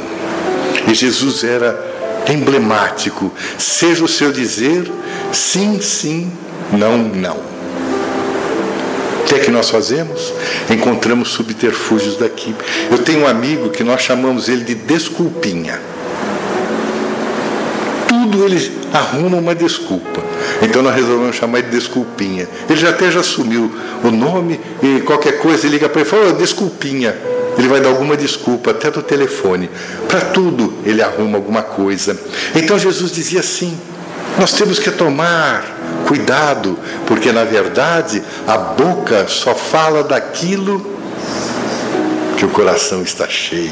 [0.88, 1.88] E Jesus era
[2.28, 4.90] emblemático, seja o seu dizer
[5.32, 6.32] sim, sim,
[6.72, 7.38] não, não.
[9.22, 10.34] O que é que nós fazemos?
[10.70, 12.56] Encontramos subterfúgios daqui.
[12.92, 15.80] Eu tenho um amigo que nós chamamos ele de desculpinha.
[18.08, 20.22] Tudo ele arruma uma desculpa.
[20.62, 22.48] Então nós resolvemos chamar de Desculpinha.
[22.70, 23.72] Ele já até já assumiu
[24.04, 27.16] o nome e qualquer coisa ele liga para ele e fala, Desculpinha.
[27.58, 29.70] Ele vai dar alguma desculpa, até do telefone.
[30.08, 32.18] Para tudo ele arruma alguma coisa.
[32.56, 33.78] Então Jesus dizia assim:
[34.38, 35.66] nós temos que tomar
[36.08, 40.86] cuidado, porque na verdade a boca só fala daquilo
[42.38, 43.72] que o coração está cheio.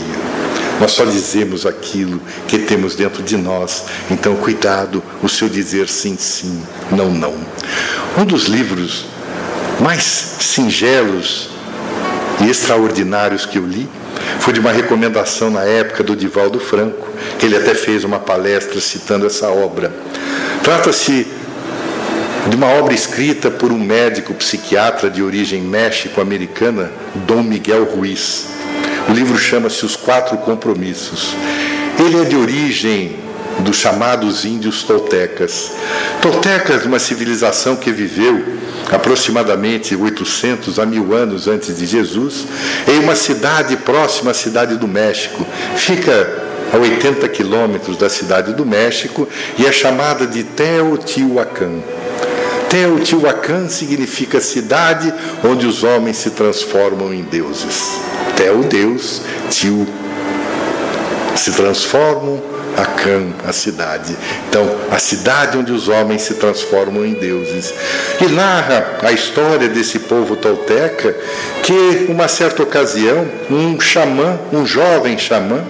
[0.80, 3.86] Nós só dizemos aquilo que temos dentro de nós.
[4.11, 6.61] Então, cuidado, o seu dizer sim, sim,
[6.91, 7.34] não, não.
[8.17, 9.05] Um dos livros
[9.80, 11.49] mais singelos
[12.41, 13.88] e extraordinários que eu li
[14.39, 17.07] foi de uma recomendação na época do Divaldo Franco,
[17.39, 19.91] que ele até fez uma palestra citando essa obra.
[20.63, 21.28] Trata-se
[22.49, 26.91] de uma obra escrita por um médico psiquiatra de origem méxico-americana,
[27.28, 28.56] Dom Miguel Ruiz.
[29.09, 31.33] O livro chama-se Os Quatro Compromissos.
[31.97, 33.15] Ele é de origem
[33.59, 35.71] dos chamados índios toltecas.
[36.21, 38.43] Toltecas, uma civilização que viveu
[38.91, 42.45] aproximadamente 800 a mil anos antes de Jesus,
[42.87, 45.45] em uma cidade próxima à cidade do México.
[45.75, 49.27] Fica a 80 quilômetros da cidade do México
[49.57, 51.81] e é chamada de Teotihuacan.
[52.70, 55.13] Teotihuacan significa cidade
[55.43, 58.01] onde os homens se transformam em deuses.
[58.36, 59.88] Teo, Deus, Tio,
[61.36, 62.41] se transformam
[62.76, 64.15] a Can, a cidade.
[64.49, 67.74] Então, a cidade onde os homens se transformam em deuses.
[68.22, 71.15] E narra a história desse povo tolteca
[71.63, 75.63] que, uma certa ocasião, um xamã, um jovem xamã,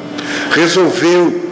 [0.51, 1.47] resolveu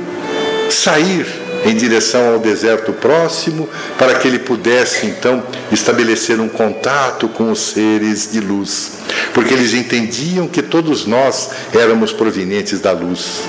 [0.70, 7.52] sair em direção ao deserto próximo, para que ele pudesse então estabelecer um contato com
[7.52, 9.00] os seres de luz,
[9.34, 13.42] porque eles entendiam que todos nós éramos provenientes da luz.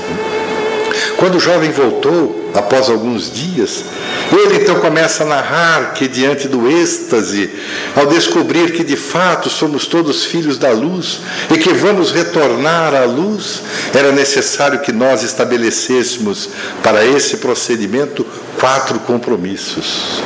[1.16, 3.84] Quando o jovem voltou, após alguns dias,
[4.30, 7.50] ele então começa a narrar que, diante do êxtase,
[7.94, 13.04] ao descobrir que de fato somos todos filhos da luz e que vamos retornar à
[13.04, 13.62] luz,
[13.94, 16.50] era necessário que nós estabelecêssemos
[16.82, 18.26] para esse procedimento
[18.60, 20.22] quatro compromissos.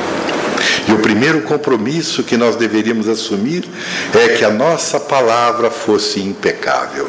[0.89, 3.65] E o primeiro compromisso que nós deveríamos assumir
[4.13, 7.09] é que a nossa palavra fosse impecável.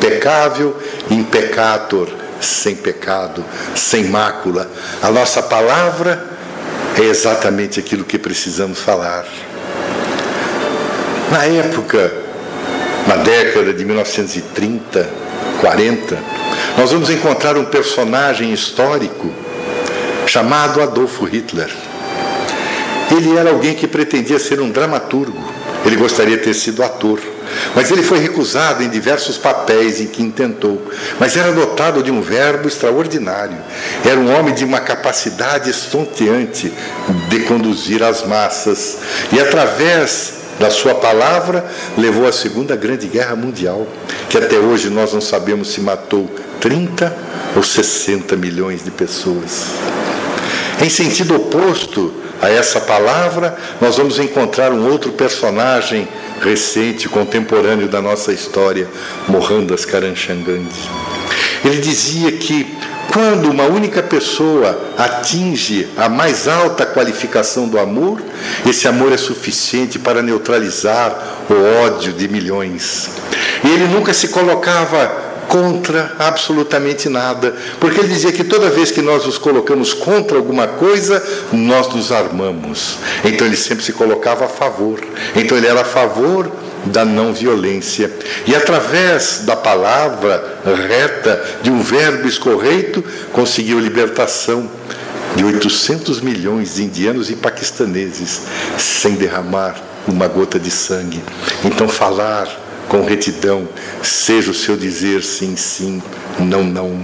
[0.00, 0.74] Impecável,
[1.10, 2.08] impecator,
[2.40, 3.44] sem pecado,
[3.74, 4.66] sem mácula.
[5.02, 6.26] A nossa palavra
[6.98, 9.26] é exatamente aquilo que precisamos falar.
[11.30, 12.10] Na época,
[13.06, 15.06] na década de 1930,
[15.60, 16.18] 40,
[16.78, 19.30] nós vamos encontrar um personagem histórico
[20.26, 21.70] chamado Adolfo Hitler.
[23.10, 25.38] Ele era alguém que pretendia ser um dramaturgo.
[25.84, 27.20] Ele gostaria de ter sido ator.
[27.74, 30.90] Mas ele foi recusado em diversos papéis em que intentou.
[31.18, 33.56] Mas era dotado de um verbo extraordinário.
[34.04, 36.72] Era um homem de uma capacidade estonteante
[37.28, 38.98] de conduzir as massas.
[39.32, 41.64] E através da sua palavra
[41.96, 43.86] levou à Segunda Grande Guerra Mundial,
[44.28, 46.30] que até hoje nós não sabemos se matou
[46.60, 47.16] 30
[47.56, 49.68] ou 60 milhões de pessoas.
[50.82, 56.08] Em sentido oposto a essa palavra, nós vamos encontrar um outro personagem
[56.40, 58.88] recente, contemporâneo da nossa história,
[59.28, 60.44] Mohandas Karamchand
[61.64, 62.76] Ele dizia que
[63.12, 68.22] quando uma única pessoa atinge a mais alta qualificação do amor,
[68.64, 73.10] esse amor é suficiente para neutralizar o ódio de milhões.
[73.64, 79.02] E ele nunca se colocava contra absolutamente nada, porque ele dizia que toda vez que
[79.02, 81.20] nós nos colocamos contra alguma coisa,
[81.52, 82.98] nós nos armamos.
[83.24, 85.00] Então ele sempre se colocava a favor.
[85.34, 86.48] Então ele era a favor
[86.86, 88.12] da não violência.
[88.46, 94.70] E através da palavra reta, de um verbo escorreito, conseguiu libertação
[95.34, 98.42] de 800 milhões de indianos e paquistaneses
[98.78, 99.74] sem derramar
[100.06, 101.20] uma gota de sangue.
[101.64, 102.59] Então falar
[102.90, 103.68] com retidão,
[104.02, 106.02] seja o seu dizer sim, sim,
[106.40, 107.00] não, não.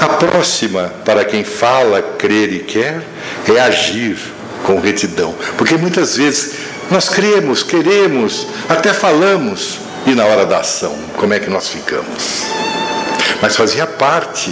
[0.00, 3.02] A próxima, para quem fala, crer e quer,
[3.46, 4.16] é agir
[4.62, 5.34] com retidão.
[5.58, 6.54] Porque muitas vezes
[6.90, 12.44] nós cremos, queremos, até falamos, e na hora da ação, como é que nós ficamos?
[13.42, 14.50] Mas fazia parte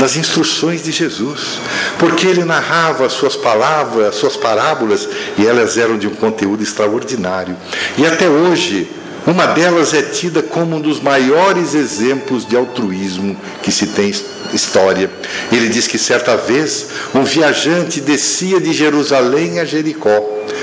[0.00, 1.60] das instruções de Jesus,
[1.98, 6.62] porque ele narrava as suas palavras, as suas parábolas, e elas eram de um conteúdo
[6.62, 7.54] extraordinário.
[7.98, 8.90] E até hoje,
[9.26, 14.10] uma delas é tida como um dos maiores exemplos de altruísmo que se tem
[14.54, 15.10] história.
[15.52, 20.18] Ele diz que certa vez um viajante descia de Jerusalém a Jericó,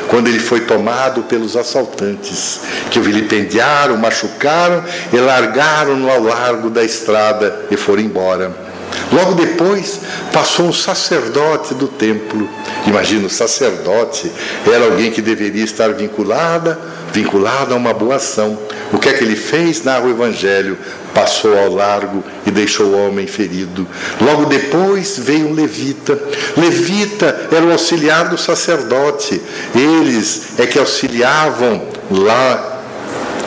[0.08, 4.84] quando ele foi tomado pelos assaltantes, que o vilipendiaram, machucaram
[5.14, 8.67] e largaram-no ao largo da estrada e foram embora.
[9.12, 12.48] Logo depois, passou um sacerdote do templo.
[12.86, 14.32] Imagina, o sacerdote
[14.66, 16.80] era alguém que deveria estar vinculada,
[17.14, 18.58] vinculado a uma boa ação.
[18.92, 19.84] O que é que ele fez?
[19.84, 20.78] Narra o Evangelho.
[21.14, 23.88] Passou ao largo e deixou o homem ferido.
[24.22, 26.20] Logo depois veio um levita.
[26.56, 29.42] Levita era o auxiliar do sacerdote.
[29.74, 32.76] Eles é que auxiliavam lá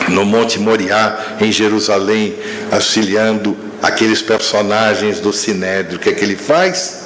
[0.09, 2.35] no Monte Moriá, em Jerusalém,
[2.71, 5.97] auxiliando aqueles personagens do Sinédrio.
[5.97, 7.01] O que é que ele faz?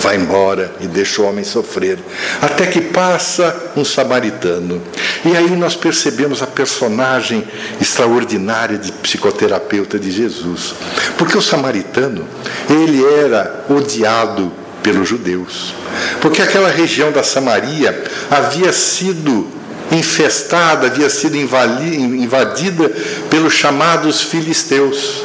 [0.00, 1.98] Vai embora e deixa o homem sofrer.
[2.42, 4.82] Até que passa um samaritano.
[5.24, 7.46] E aí nós percebemos a personagem
[7.80, 10.74] extraordinária de psicoterapeuta de Jesus.
[11.16, 12.26] Porque o samaritano,
[12.68, 14.52] ele era odiado
[14.82, 15.74] pelos judeus.
[16.20, 19.48] Porque aquela região da Samaria havia sido
[19.90, 22.88] infestada, havia sido invadida
[23.30, 25.24] pelos chamados filisteus.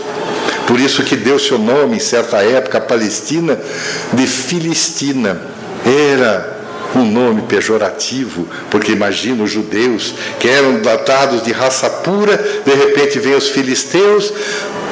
[0.72, 3.60] Por isso que deu seu nome, em certa época, Palestina,
[4.14, 5.38] de Filistina.
[5.86, 6.62] Era
[6.96, 13.20] um nome pejorativo, porque imagina os judeus que eram datados de raça pura, de repente
[13.20, 14.32] vêm os filisteus,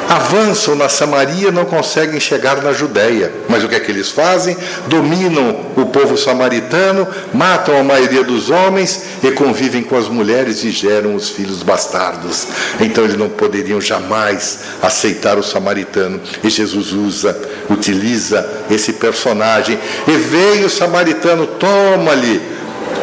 [0.10, 3.31] avançam na Samaria, não conseguem chegar na Judéia.
[3.48, 4.57] Mas o que é que eles fazem?
[4.88, 10.72] Dominam o povo samaritano, matam a maioria dos homens e convivem com as mulheres e
[10.72, 12.48] geram os filhos bastardos.
[12.81, 16.19] Então eles não poderiam jamais aceitar o samaritano.
[16.44, 19.77] E Jesus usa, utiliza esse personagem.
[20.07, 22.59] E veio o samaritano, toma-lhe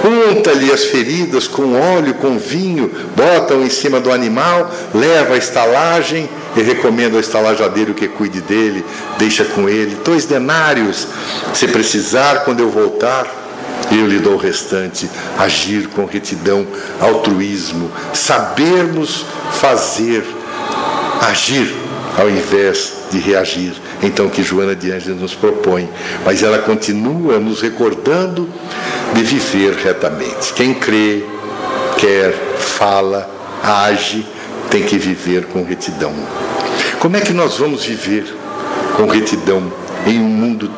[0.07, 6.29] unta-lhe as feridas com óleo, com vinho, bota-o em cima do animal, leva a estalagem
[6.57, 8.85] e recomenda ao estalajadeiro que cuide dele,
[9.19, 11.07] deixa com ele dois denários.
[11.53, 13.27] Se precisar, quando eu voltar,
[13.91, 15.09] eu lhe dou o restante.
[15.39, 16.67] Agir com retidão,
[17.01, 20.25] altruísmo, sabermos fazer,
[21.21, 21.75] agir
[22.19, 23.75] ao invés de reagir.
[24.03, 25.89] Então, que Joana de Ângeles nos propõe.
[26.25, 28.49] Mas ela continua nos recordando
[29.15, 30.53] de viver retamente.
[30.55, 31.25] Quem crê,
[31.99, 33.29] quer, fala,
[33.63, 34.27] age,
[34.71, 36.13] tem que viver com retidão.
[37.01, 38.25] Como é que nós vamos viver
[38.97, 39.73] com retidão
[40.07, 40.71] em um mundo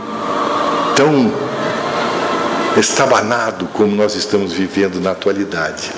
[0.94, 1.47] tão
[2.80, 5.90] estabanado como nós estamos vivendo na atualidade?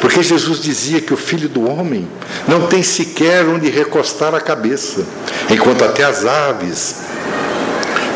[0.00, 2.08] Porque Jesus dizia que o filho do homem
[2.46, 5.04] não tem sequer onde recostar a cabeça,
[5.50, 6.96] enquanto até as aves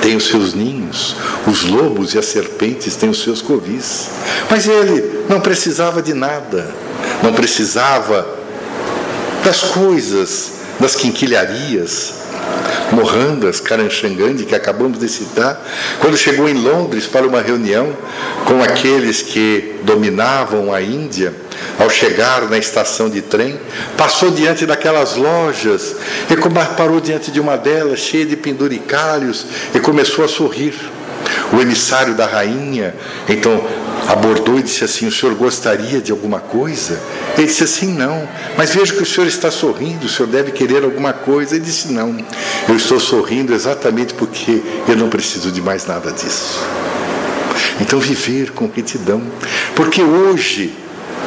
[0.00, 1.16] têm os seus ninhos,
[1.46, 4.08] os lobos e as serpentes têm os seus covis.
[4.50, 6.74] Mas ele não precisava de nada,
[7.22, 8.26] não precisava
[9.44, 12.19] das coisas, das quinquilharias,
[12.92, 15.60] Mohandas Karamchand que acabamos de citar,
[16.00, 17.96] quando chegou em Londres para uma reunião
[18.44, 21.32] com aqueles que dominavam a Índia,
[21.78, 23.58] ao chegar na estação de trem,
[23.96, 25.96] passou diante daquelas lojas
[26.30, 26.36] e
[26.76, 30.74] parou diante de uma delas, cheia de penduricalhos, e começou a sorrir.
[31.52, 32.94] O emissário da rainha,
[33.28, 33.62] então,
[34.08, 37.00] abordou e disse assim: O senhor gostaria de alguma coisa?
[37.36, 40.84] Ele disse assim: Não, mas vejo que o senhor está sorrindo, o senhor deve querer
[40.84, 41.56] alguma coisa.
[41.56, 42.16] Ele disse: Não,
[42.68, 46.60] eu estou sorrindo exatamente porque eu não preciso de mais nada disso.
[47.80, 49.22] Então, viver com retidão,
[49.74, 50.74] porque hoje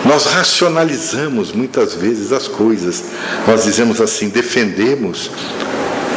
[0.06, 3.04] nós racionalizamos muitas vezes as coisas,
[3.48, 5.32] nós dizemos assim: defendemos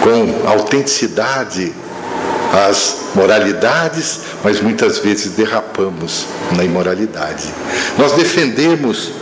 [0.03, 1.73] com autenticidade
[2.53, 7.45] as moralidades, mas muitas vezes derrapamos na imoralidade.
[7.99, 9.13] Nós defendemos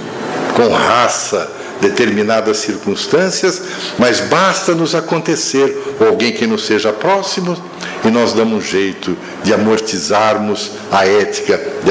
[0.55, 3.61] com raça determinadas circunstâncias,
[3.99, 7.57] mas basta nos acontecer ou alguém que nos seja próximo
[8.05, 11.91] e nós damos um jeito de amortizarmos a ética, de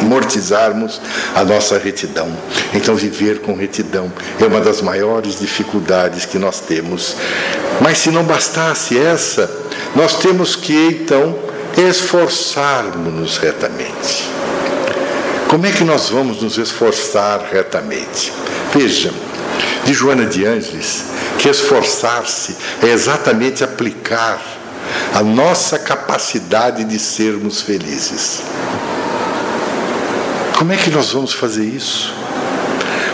[0.00, 1.00] amortizarmos
[1.34, 2.28] a nossa retidão.
[2.74, 7.16] Então, viver com retidão é uma das maiores dificuldades que nós temos.
[7.80, 9.48] Mas se não bastasse essa,
[9.94, 11.38] nós temos que então
[11.76, 14.28] esforçarmos-nos retamente.
[15.48, 18.32] Como é que nós vamos nos esforçar retamente?
[18.74, 19.12] Veja,
[19.84, 21.04] de Joana de Ângeles,
[21.38, 24.40] que esforçar-se é exatamente aplicar
[25.14, 28.42] a nossa capacidade de sermos felizes.
[30.58, 32.12] Como é que nós vamos fazer isso?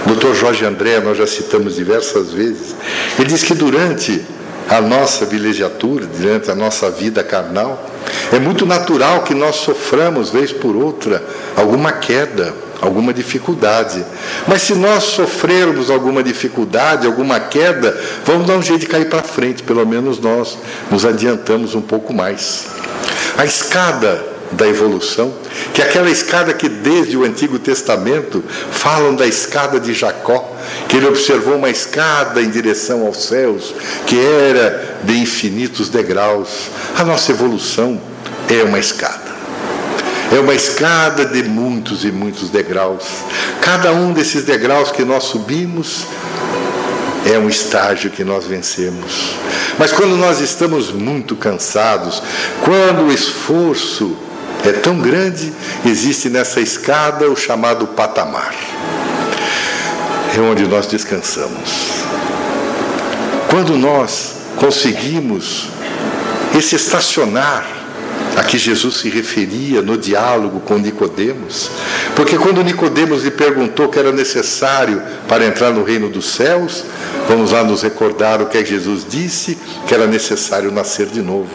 [0.07, 0.35] O Dr.
[0.35, 2.75] Jorge André, nós já citamos diversas vezes,
[3.19, 4.25] ele diz que durante
[4.69, 7.91] a nossa vilegiatura, durante a nossa vida carnal,
[8.33, 11.23] é muito natural que nós soframos, vez por outra,
[11.57, 12.55] alguma queda,
[12.85, 14.05] alguma dificuldade.
[14.47, 19.23] Mas se nós sofrermos alguma dificuldade, alguma queda, vamos dar um jeito de cair para
[19.23, 20.59] frente, pelo menos nós
[20.91, 22.67] nos adiantamos um pouco mais.
[23.37, 25.35] A escada da evolução,
[25.73, 30.55] que é aquela escada que desde o Antigo Testamento falam da escada de Jacó,
[30.89, 33.75] que ele observou uma escada em direção aos céus,
[34.07, 36.69] que era de infinitos degraus.
[36.97, 38.01] A nossa evolução
[38.49, 39.24] é uma escada.
[40.33, 43.05] É uma escada de muitos e muitos degraus.
[43.61, 46.07] Cada um desses degraus que nós subimos
[47.27, 49.37] é um estágio que nós vencemos.
[49.79, 52.23] Mas quando nós estamos muito cansados,
[52.63, 54.17] quando o esforço
[54.65, 55.53] é tão grande,
[55.85, 58.55] existe nessa escada o chamado patamar.
[60.37, 62.05] É onde nós descansamos.
[63.49, 65.69] Quando nós conseguimos
[66.57, 67.74] esse estacionar
[68.37, 71.71] a que Jesus se referia no diálogo com Nicodemos,
[72.17, 76.85] porque quando Nicodemos lhe perguntou o que era necessário para entrar no reino dos céus,
[77.29, 79.57] vamos lá nos recordar o que é Jesus disse,
[79.87, 81.49] que era necessário nascer de novo.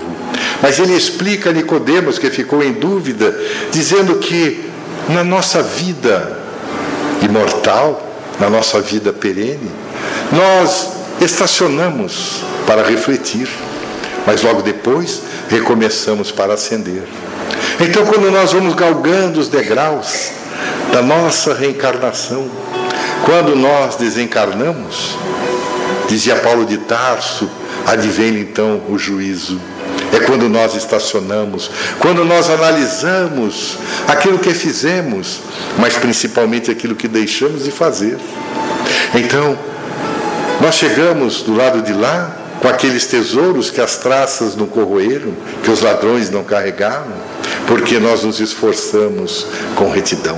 [0.62, 3.38] Mas ele explica a Nicodemos que ficou em dúvida,
[3.72, 4.70] dizendo que
[5.10, 6.40] na nossa vida
[7.22, 8.08] imortal,
[8.40, 9.70] na nossa vida perene,
[10.32, 13.50] nós estacionamos para refletir
[14.26, 17.04] mas logo depois recomeçamos para ascender.
[17.80, 20.32] Então, quando nós vamos galgando os degraus
[20.94, 22.50] da nossa reencarnação,
[23.26, 25.16] Quando nós desencarnamos,
[26.08, 27.50] dizia Paulo de Tarso,
[27.86, 29.60] advém então o juízo.
[30.12, 31.70] É quando nós estacionamos,
[32.00, 33.78] quando nós analisamos
[34.08, 35.42] aquilo que fizemos,
[35.78, 38.18] mas principalmente aquilo que deixamos de fazer.
[39.14, 39.58] Então,
[40.62, 45.34] nós chegamos do lado de lá com aqueles tesouros que as traças não corroeram,
[45.64, 47.14] que os ladrões não carregaram,
[47.68, 50.38] porque nós nos esforçamos com retidão.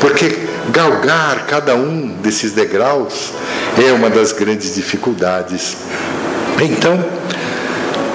[0.00, 0.36] Porque
[0.70, 3.32] galgar cada um desses degraus
[3.78, 5.76] é uma das grandes dificuldades.
[6.60, 7.04] Então,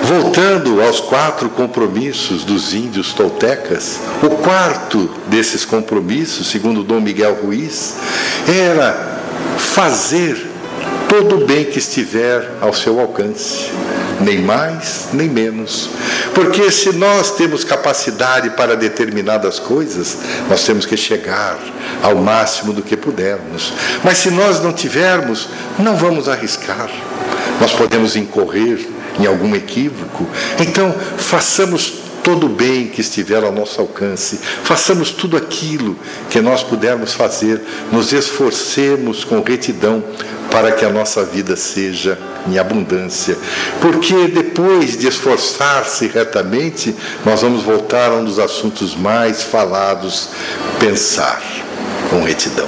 [0.04, 7.96] voltando aos quatro compromissos dos índios toltecas, o quarto desses compromissos, segundo Dom Miguel Ruiz,
[8.48, 9.20] era
[9.58, 10.51] fazer
[11.12, 13.70] todo o bem que estiver ao seu alcance,
[14.22, 15.90] nem mais nem menos.
[16.34, 20.18] Porque se nós temos capacidade para determinadas coisas,
[20.50, 21.60] nós temos que chegar
[22.02, 23.74] ao máximo do que pudermos.
[24.06, 26.90] Mas se nós não tivermos, não vamos arriscar.
[27.60, 28.80] Nós podemos incorrer
[29.20, 30.26] em algum equívoco.
[30.60, 35.98] Então, façamos todo o bem que estiver ao nosso alcance, façamos tudo aquilo
[36.30, 37.62] que nós pudermos fazer,
[37.92, 40.04] nos esforcemos com retidão
[40.50, 42.18] para que a nossa vida seja
[42.48, 43.38] em abundância.
[43.80, 46.96] Porque depois de esforçar-se retamente,
[47.26, 50.30] nós vamos voltar a um dos assuntos mais falados:
[50.80, 51.42] pensar
[52.10, 52.68] com retidão.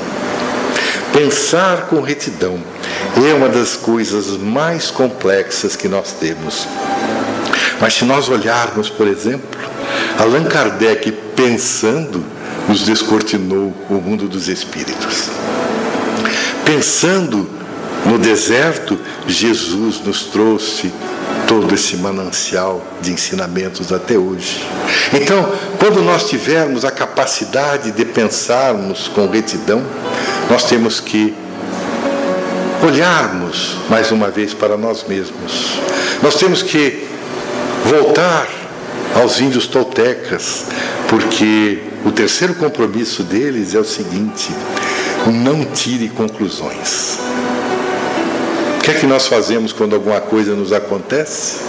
[1.11, 2.59] Pensar com retidão
[3.29, 6.67] é uma das coisas mais complexas que nós temos.
[7.83, 9.59] Mas se nós olharmos, por exemplo,
[10.17, 12.23] Allan Kardec pensando,
[12.65, 15.29] nos descortinou o mundo dos espíritos.
[16.63, 17.45] Pensando
[18.05, 18.97] no deserto,
[19.27, 20.93] Jesus nos trouxe
[21.45, 24.65] todo esse manancial de ensinamentos até hoje.
[25.11, 29.83] Então, quando nós tivermos a capacidade de pensarmos com retidão,
[30.49, 31.35] nós temos que
[32.81, 35.77] olharmos mais uma vez para nós mesmos.
[36.21, 37.11] Nós temos que
[37.85, 38.47] voltar
[39.15, 40.65] aos índios toltecas,
[41.09, 44.51] porque o terceiro compromisso deles é o seguinte:
[45.27, 47.19] não tire conclusões.
[48.77, 51.59] O que é que nós fazemos quando alguma coisa nos acontece?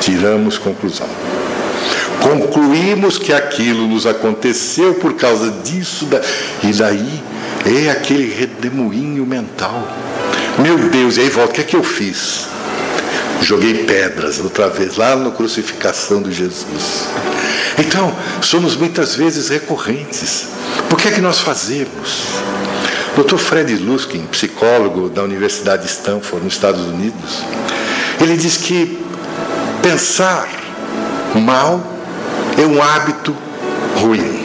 [0.00, 1.08] Tiramos conclusão.
[2.20, 6.20] Concluímos que aquilo nos aconteceu por causa disso, da...
[6.62, 7.22] e daí
[7.64, 9.88] é aquele redemoinho mental.
[10.58, 12.53] Meu Deus, e aí volta, o que é que eu fiz?
[13.44, 17.08] Joguei pedras outra vez, lá na crucificação de Jesus.
[17.78, 20.48] Então, somos muitas vezes recorrentes.
[20.88, 22.40] Por que é que nós fazemos?
[23.14, 23.36] Dr.
[23.36, 27.44] Fred Luskin, psicólogo da Universidade de Stanford, nos Estados Unidos,
[28.18, 28.98] ele diz que
[29.82, 30.48] pensar
[31.34, 31.84] mal
[32.56, 33.36] é um hábito
[33.96, 34.42] ruim.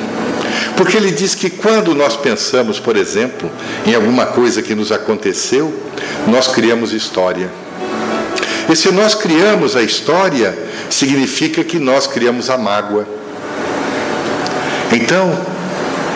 [0.76, 3.50] Porque ele diz que quando nós pensamos, por exemplo,
[3.86, 5.74] em alguma coisa que nos aconteceu,
[6.28, 7.50] nós criamos história.
[8.70, 10.56] E se nós criamos a história,
[10.91, 13.08] significa que nós criamos a mágoa.
[14.91, 15.36] Então,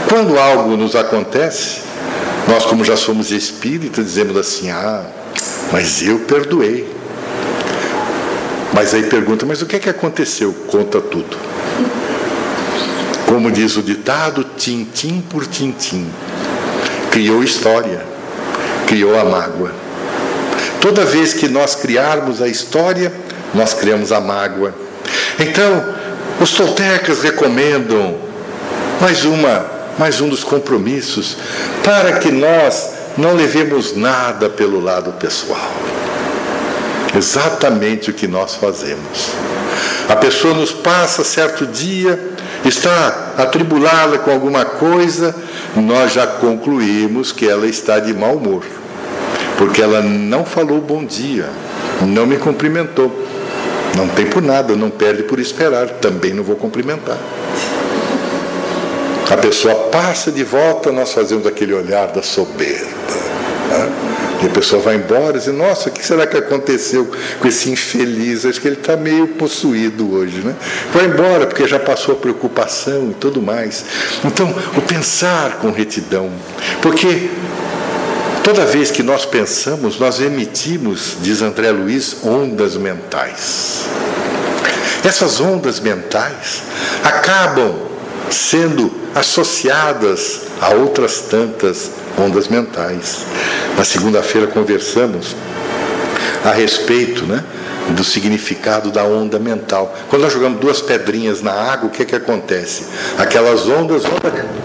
[0.07, 1.81] quando algo nos acontece,
[2.47, 5.03] nós, como já somos espíritas, dizemos assim: ah,
[5.71, 6.87] mas eu perdoei.
[8.71, 10.53] Mas aí pergunta: mas o que é que aconteceu?
[10.67, 11.35] Conta tudo.
[13.25, 16.07] Como diz o ditado, tintim por tintim.
[17.09, 18.05] Criou história,
[18.85, 19.82] criou a mágoa.
[20.83, 23.09] Toda vez que nós criarmos a história,
[23.55, 24.75] nós criamos a mágoa.
[25.39, 25.95] Então,
[26.41, 28.17] os toltecas recomendam
[28.99, 31.37] mais uma mais um dos compromissos,
[31.83, 35.71] para que nós não levemos nada pelo lado pessoal.
[37.15, 39.29] Exatamente o que nós fazemos.
[40.09, 42.19] A pessoa nos passa certo dia,
[42.65, 45.33] está atribulada com alguma coisa,
[45.75, 48.63] nós já concluímos que ela está de mau humor,
[49.57, 51.49] porque ela não falou bom dia,
[52.01, 53.23] não me cumprimentou.
[53.95, 57.17] Não tem por nada, não perde por esperar, também não vou cumprimentar.
[59.29, 62.87] A pessoa passa de volta, nós fazemos aquele olhar da soberba.
[63.69, 63.91] Né?
[64.43, 67.09] E a pessoa vai embora e diz, nossa, o que será que aconteceu
[67.39, 68.45] com esse infeliz?
[68.45, 70.39] Acho que ele está meio possuído hoje.
[70.39, 70.53] Né?
[70.93, 73.85] Vai embora, porque já passou a preocupação e tudo mais.
[74.25, 76.29] Então, o pensar com retidão.
[76.81, 77.29] Porque
[78.43, 83.85] toda vez que nós pensamos, nós emitimos, diz André Luiz, ondas mentais.
[85.03, 86.63] Essas ondas mentais
[87.03, 87.73] acabam
[88.29, 93.25] sendo associadas a outras tantas ondas mentais.
[93.77, 95.35] Na segunda-feira conversamos
[96.43, 97.43] a respeito né,
[97.89, 99.95] do significado da onda mental.
[100.09, 102.87] Quando nós jogamos duas pedrinhas na água, o que, é que acontece?
[103.17, 104.03] Aquelas ondas,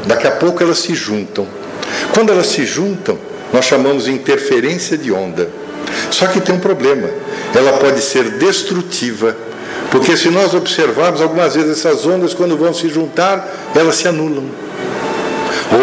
[0.06, 1.46] daqui a pouco elas se juntam.
[2.12, 3.18] Quando elas se juntam,
[3.52, 5.48] nós chamamos interferência de onda.
[6.10, 7.08] Só que tem um problema.
[7.54, 9.36] Ela pode ser destrutiva,
[9.90, 14.44] porque se nós observarmos algumas vezes essas ondas, quando vão se juntar, elas se anulam.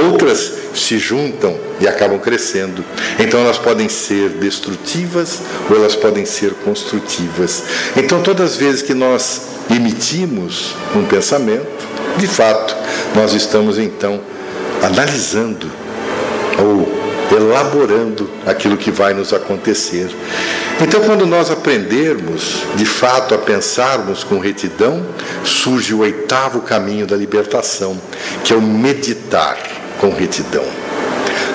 [0.04, 2.84] Outras se juntam e acabam crescendo.
[3.20, 5.40] Então elas podem ser destrutivas
[5.70, 7.64] ou elas podem ser construtivas.
[7.96, 11.86] Então todas as vezes que nós emitimos um pensamento,
[12.18, 12.76] de fato,
[13.16, 14.20] nós estamos então
[14.82, 15.70] analisando
[16.58, 20.10] ou elaborando aquilo que vai nos acontecer.
[20.82, 25.06] Então, quando nós aprendermos de fato a pensarmos com retidão,
[25.44, 28.00] surge o oitavo caminho da libertação,
[28.44, 29.58] que é o meditar
[30.00, 30.66] com retidão.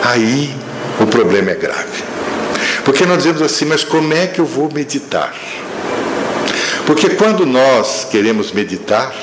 [0.03, 0.55] Aí
[0.99, 2.03] o problema é grave.
[2.85, 5.35] Porque nós dizemos assim, mas como é que eu vou meditar?
[6.87, 9.15] Porque quando nós queremos meditar,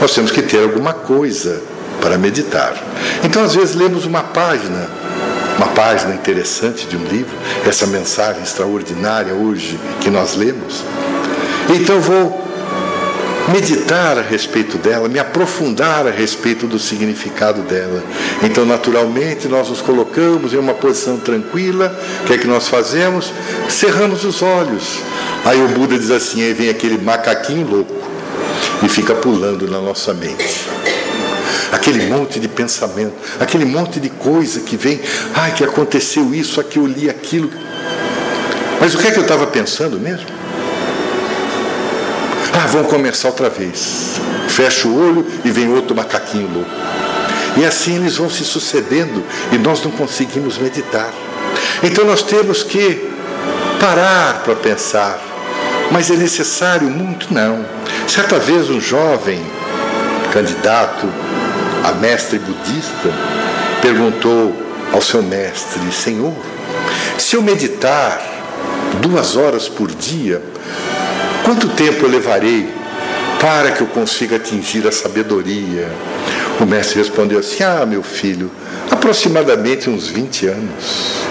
[0.00, 1.62] nós temos que ter alguma coisa
[2.00, 2.74] para meditar.
[3.22, 4.88] Então, às vezes, lemos uma página,
[5.56, 7.34] uma página interessante de um livro,
[7.66, 10.84] essa mensagem extraordinária hoje que nós lemos.
[11.68, 12.44] Então, vou
[13.52, 18.02] meditar a respeito dela, me aprofundar a respeito do significado dela.
[18.42, 21.96] Então, naturalmente, nós nos colocamos em uma posição tranquila.
[22.22, 23.32] O que é que nós fazemos?
[23.68, 24.98] Cerramos os olhos.
[25.44, 27.94] Aí o Buda diz assim: aí vem aquele macaquinho louco
[28.82, 30.68] e fica pulando na nossa mente.
[31.74, 35.00] Aquele monte de pensamento, aquele monte de coisa que vem,
[35.34, 37.50] ai, que aconteceu isso, aqui eu li aquilo.
[38.80, 40.26] Mas o que é que eu estava pensando mesmo?
[42.52, 44.20] Ah, vamos começar outra vez.
[44.46, 46.70] Fecha o olho e vem outro macaquinho louco.
[47.56, 51.10] E assim eles vão se sucedendo e nós não conseguimos meditar.
[51.82, 53.10] Então nós temos que
[53.80, 55.18] parar para pensar.
[55.90, 57.34] Mas é necessário muito?
[57.34, 57.66] Não.
[58.06, 59.44] Certa vez um jovem
[60.32, 61.08] candidato
[61.84, 63.12] a mestre budista
[63.80, 64.56] perguntou
[64.92, 66.34] ao seu mestre: Senhor,
[67.18, 68.20] se eu meditar
[69.00, 70.42] duas horas por dia,
[71.44, 72.66] Quanto tempo eu levarei
[73.38, 75.86] para que eu consiga atingir a sabedoria?
[76.58, 78.50] O mestre respondeu assim: Ah, meu filho,
[78.90, 81.22] aproximadamente uns 20 anos.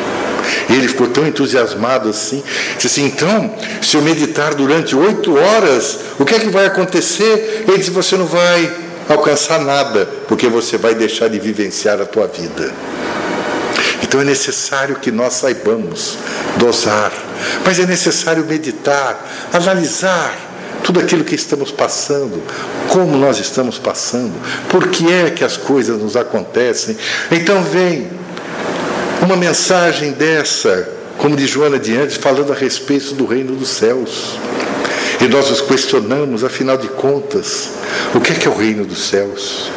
[0.69, 2.43] Ele ficou tão entusiasmado assim,
[2.75, 7.65] disse assim: então, se eu meditar durante oito horas, o que é que vai acontecer?
[7.67, 8.71] Ele disse: você não vai
[9.09, 12.71] alcançar nada, porque você vai deixar de vivenciar a tua vida.
[14.01, 16.17] Então é necessário que nós saibamos
[16.57, 17.11] dosar,
[17.65, 20.35] mas é necessário meditar, analisar
[20.83, 22.43] tudo aquilo que estamos passando,
[22.89, 24.33] como nós estamos passando,
[24.69, 26.97] por que é que as coisas nos acontecem.
[27.31, 28.09] Então vem
[29.21, 34.37] uma mensagem dessa, como de Joana de Andes, falando a respeito do reino dos céus.
[35.23, 37.69] E nós nos questionamos, afinal de contas,
[38.13, 39.71] o que é que é o reino dos céus?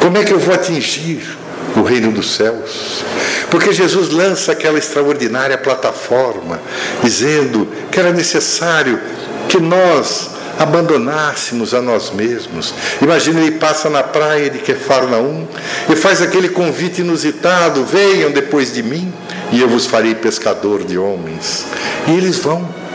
[0.00, 1.36] Como é que eu vou atingir
[1.74, 3.02] o reino dos céus?
[3.50, 6.60] Porque Jesus lança aquela extraordinária plataforma,
[7.02, 9.00] dizendo que era necessário
[9.48, 12.72] que nós abandonássemos a nós mesmos.
[13.02, 15.44] Imagina ele passa na praia de Quefarnaum
[15.90, 19.12] e faz aquele convite inusitado: venham depois de mim
[19.50, 21.66] e eu vos farei pescador de homens.
[22.06, 22.87] E eles vão.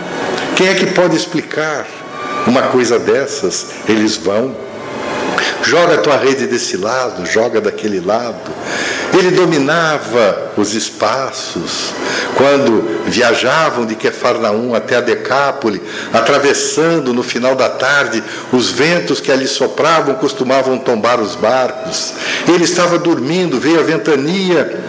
[0.55, 1.87] Quem é que pode explicar
[2.45, 3.67] uma coisa dessas?
[3.87, 4.55] Eles vão.
[5.63, 8.51] Joga a tua rede desse lado, joga daquele lado.
[9.17, 11.93] Ele dominava os espaços.
[12.35, 15.81] Quando viajavam de Quefarnaum até a Decápole,
[16.11, 22.13] atravessando no final da tarde, os ventos que ali sopravam costumavam tombar os barcos.
[22.47, 24.83] Ele estava dormindo, veio a ventania.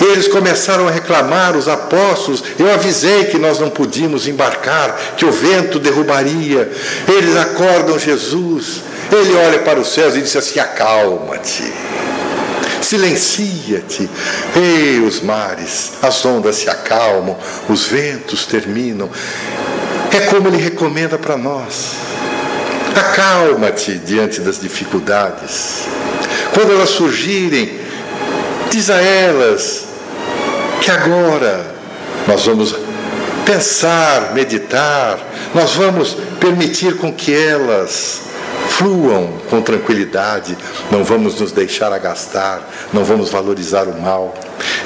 [0.00, 2.42] Eles começaram a reclamar, os apóstolos.
[2.58, 6.70] Eu avisei que nós não podíamos embarcar, que o vento derrubaria.
[7.06, 8.80] Eles acordam Jesus.
[9.12, 11.70] Ele olha para os céus e diz assim: Acalma-te,
[12.80, 14.08] silencia-te.
[14.56, 17.36] Ei, os mares, as ondas se acalmam,
[17.68, 19.10] os ventos terminam.
[20.12, 21.96] É como ele recomenda para nós.
[22.96, 25.84] Acalma-te diante das dificuldades.
[26.54, 27.78] Quando elas surgirem,
[28.70, 29.89] diz a elas
[30.80, 31.74] que agora
[32.26, 32.74] nós vamos
[33.44, 35.18] pensar, meditar,
[35.54, 38.22] nós vamos permitir com que elas
[38.68, 40.56] fluam com tranquilidade,
[40.90, 42.62] não vamos nos deixar agastar,
[42.92, 44.34] não vamos valorizar o mal.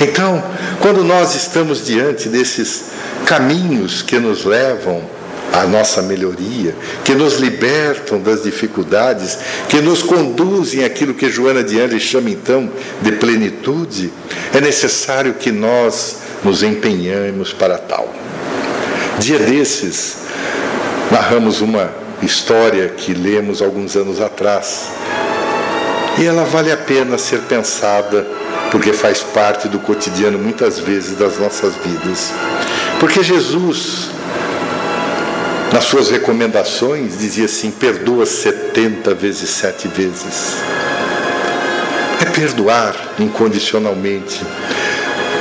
[0.00, 0.42] Então,
[0.80, 2.86] quando nós estamos diante desses
[3.26, 5.02] caminhos que nos levam
[5.54, 6.74] à nossa melhoria,
[7.04, 12.70] que nos libertam das dificuldades, que nos conduzem àquilo que Joana de Andes chama então
[13.00, 14.12] de plenitude,
[14.52, 18.12] é necessário que nós nos empenhemos para tal.
[19.18, 20.16] Dia desses,
[21.10, 21.90] narramos uma
[22.20, 24.90] história que lemos alguns anos atrás.
[26.18, 28.26] E ela vale a pena ser pensada
[28.70, 32.32] porque faz parte do cotidiano muitas vezes das nossas vidas.
[32.98, 34.10] Porque Jesus,
[35.74, 40.58] nas suas recomendações, dizia assim: perdoa 70 vezes sete vezes.
[42.20, 44.40] É perdoar incondicionalmente.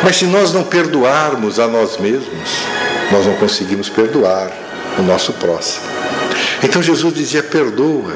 [0.01, 2.49] Mas se nós não perdoarmos a nós mesmos,
[3.11, 4.51] nós não conseguimos perdoar
[4.97, 5.85] o nosso próximo.
[6.63, 8.15] Então Jesus dizia: perdoa.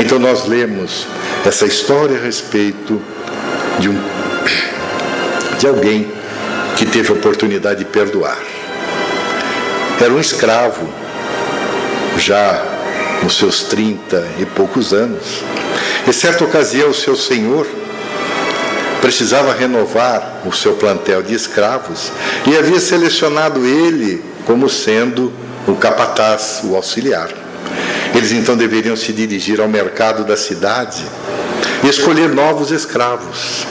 [0.00, 1.06] Então nós lemos
[1.44, 3.00] essa história a respeito
[3.78, 3.98] de, um,
[5.60, 6.10] de alguém
[6.76, 8.36] que teve a oportunidade de perdoar.
[10.00, 11.05] Era um escravo,
[12.18, 12.62] já
[13.22, 15.42] nos seus trinta e poucos anos.
[16.06, 17.66] Em certa ocasião, o seu senhor
[19.00, 22.10] precisava renovar o seu plantel de escravos
[22.46, 25.32] e havia selecionado ele como sendo
[25.66, 27.30] o capataz, o auxiliar.
[28.14, 31.04] Eles então deveriam se dirigir ao mercado da cidade
[31.84, 33.66] e escolher novos escravos.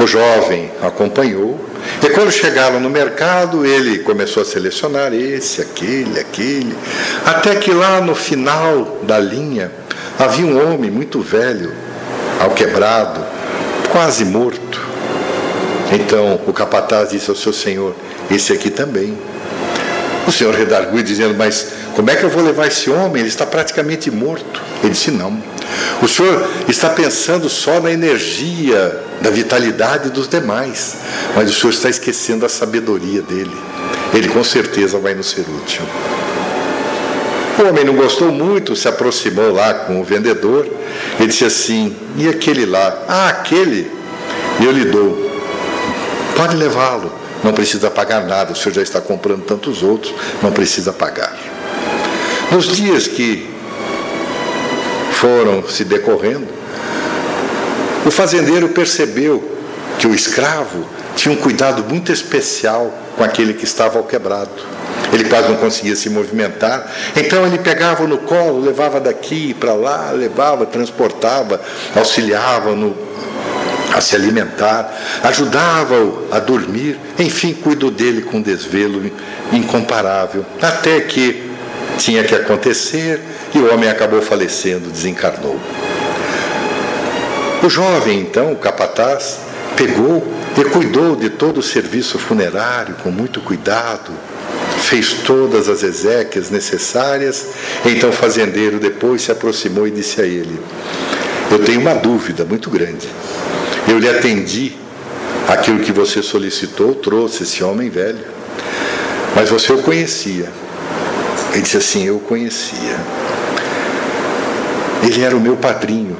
[0.00, 1.58] O jovem acompanhou,
[2.02, 6.76] e quando chegaram no mercado, ele começou a selecionar esse, aquele, aquele,
[7.24, 9.72] até que lá no final da linha
[10.18, 11.72] havia um homem muito velho,
[12.40, 13.20] alquebrado,
[13.90, 14.80] quase morto.
[15.92, 17.94] Então o capataz disse ao seu senhor:
[18.30, 19.18] Esse aqui também.
[20.26, 23.20] O senhor redarguiu dizendo: Mas como é que eu vou levar esse homem?
[23.20, 24.67] Ele está praticamente morto.
[24.82, 25.36] Ele disse: Não.
[26.02, 30.96] O senhor está pensando só na energia, da vitalidade dos demais,
[31.34, 33.56] mas o senhor está esquecendo a sabedoria dele.
[34.14, 35.82] Ele com certeza vai nos ser útil.
[37.58, 40.66] O homem não gostou muito, se aproximou lá com o vendedor.
[41.18, 42.96] Ele disse assim: E aquele lá?
[43.08, 43.90] Ah, aquele,
[44.64, 45.28] eu lhe dou.
[46.36, 48.52] Pode levá-lo, não precisa pagar nada.
[48.52, 51.36] O senhor já está comprando tantos outros, não precisa pagar.
[52.52, 53.57] Nos dias que
[55.18, 56.46] foram se decorrendo,
[58.06, 59.56] o fazendeiro percebeu
[59.98, 60.86] que o escravo
[61.16, 64.50] tinha um cuidado muito especial com aquele que estava ao quebrado.
[65.12, 66.86] Ele quase não conseguia se movimentar.
[67.16, 71.60] Então ele pegava no colo, levava daqui para lá, levava, transportava,
[71.96, 72.96] auxiliava no,
[73.92, 79.10] a se alimentar, ajudava-o a dormir, enfim, cuidou dele com desvelo
[79.52, 80.46] incomparável.
[80.62, 81.47] Até que
[81.98, 83.20] tinha que acontecer
[83.54, 85.58] e o homem acabou falecendo, desencarnou.
[87.62, 89.40] O jovem, então, o capataz,
[89.76, 90.26] pegou
[90.56, 94.12] e cuidou de todo o serviço funerário com muito cuidado,
[94.80, 97.48] fez todas as exéquias necessárias.
[97.84, 100.58] Então o fazendeiro depois se aproximou e disse a ele:
[101.50, 103.08] Eu tenho uma dúvida muito grande.
[103.88, 104.76] Eu lhe atendi
[105.48, 108.24] aquilo que você solicitou, trouxe esse homem velho,
[109.34, 110.48] mas você o conhecia.
[111.52, 112.96] Ele disse assim: Eu conhecia.
[115.02, 116.16] Ele era o meu padrinho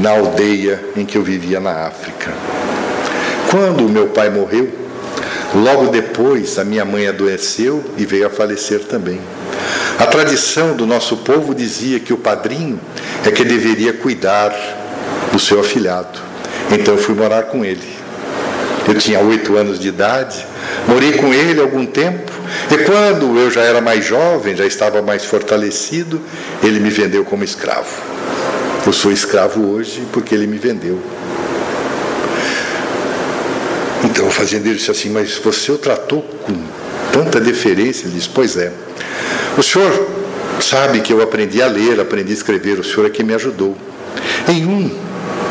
[0.00, 2.32] na aldeia em que eu vivia na África.
[3.50, 4.68] Quando o meu pai morreu,
[5.54, 9.20] logo depois a minha mãe adoeceu e veio a falecer também.
[9.98, 12.80] A tradição do nosso povo dizia que o padrinho
[13.24, 14.54] é que deveria cuidar
[15.32, 16.18] do seu afilhado.
[16.70, 18.00] Então eu fui morar com ele.
[18.88, 20.46] Eu tinha oito anos de idade,
[20.88, 22.29] morei com ele algum tempo
[22.70, 26.20] e quando eu já era mais jovem, já estava mais fortalecido,
[26.62, 27.90] ele me vendeu como escravo.
[28.86, 31.00] Eu sou escravo hoje porque ele me vendeu.
[34.04, 36.54] Então o fazendeiro disse assim: Mas você o tratou com
[37.12, 38.06] tanta deferência?
[38.06, 38.72] Ele disse: Pois é.
[39.58, 40.08] O senhor
[40.60, 43.76] sabe que eu aprendi a ler, aprendi a escrever, o senhor é que me ajudou.
[44.48, 44.90] Em um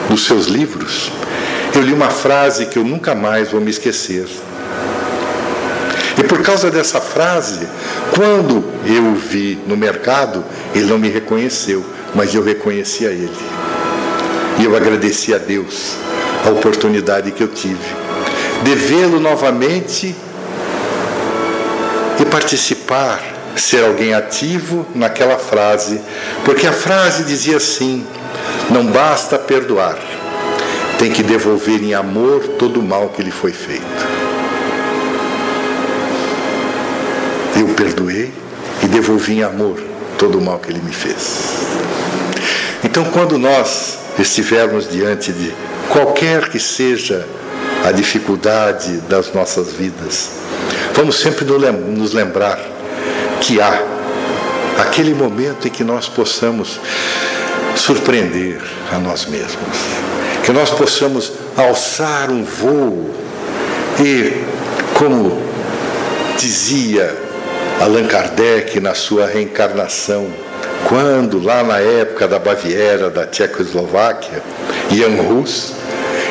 [0.09, 1.11] dos seus livros,
[1.75, 4.25] eu li uma frase que eu nunca mais vou me esquecer.
[6.19, 7.65] E por causa dessa frase,
[8.13, 10.43] quando eu o vi no mercado,
[10.75, 11.83] ele não me reconheceu,
[12.13, 13.31] mas eu reconheci a ele.
[14.59, 15.95] E eu agradeci a Deus
[16.45, 17.99] a oportunidade que eu tive
[18.63, 20.15] de vê-lo novamente
[22.19, 23.21] e participar,
[23.55, 26.01] ser alguém ativo naquela frase,
[26.43, 28.05] porque a frase dizia assim:
[28.69, 29.97] não basta perdoar,
[30.97, 34.18] tem que devolver em amor todo o mal que lhe foi feito.
[37.59, 38.31] Eu perdoei
[38.81, 39.77] e devolvi em amor
[40.17, 41.65] todo o mal que ele me fez.
[42.81, 45.53] Então, quando nós estivermos diante de
[45.89, 47.27] qualquer que seja
[47.85, 50.29] a dificuldade das nossas vidas,
[50.93, 52.57] vamos sempre nos lembrar
[53.41, 53.83] que há
[54.77, 56.79] aquele momento em que nós possamos
[57.75, 59.77] surpreender a nós mesmos,
[60.45, 63.13] que nós possamos alçar um voo
[63.99, 64.45] e,
[64.93, 65.41] como
[66.37, 67.28] dizia
[67.79, 70.27] Allan Kardec, na sua reencarnação,
[70.87, 74.43] quando, lá na época da Baviera, da Tchecoslováquia,
[74.91, 75.73] Jan Hus,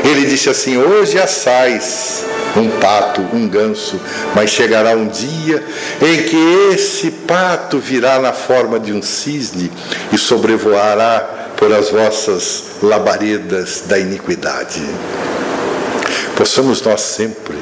[0.04, 3.98] Ele disse assim: Hoje assais um pato, um ganso,
[4.34, 5.62] mas chegará um dia
[6.02, 9.72] em que esse pato virá na forma de um cisne
[10.12, 14.82] e sobrevoará por as vossas labaredas da iniquidade.
[16.36, 17.56] Possamos nós sempre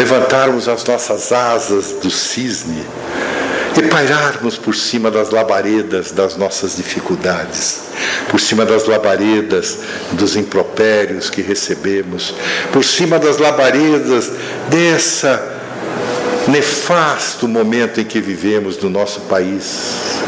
[0.00, 2.82] levantarmos as nossas asas do cisne
[3.78, 7.82] e pairarmos por cima das labaredas das nossas dificuldades,
[8.30, 9.78] por cima das labaredas
[10.12, 12.34] dos impropérios que recebemos,
[12.72, 14.32] por cima das labaredas
[14.70, 15.58] dessa
[16.48, 20.18] nefasto momento em que vivemos no nosso país.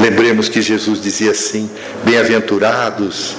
[0.00, 1.70] Lembremos que Jesus dizia assim:
[2.04, 3.36] Bem-aventurados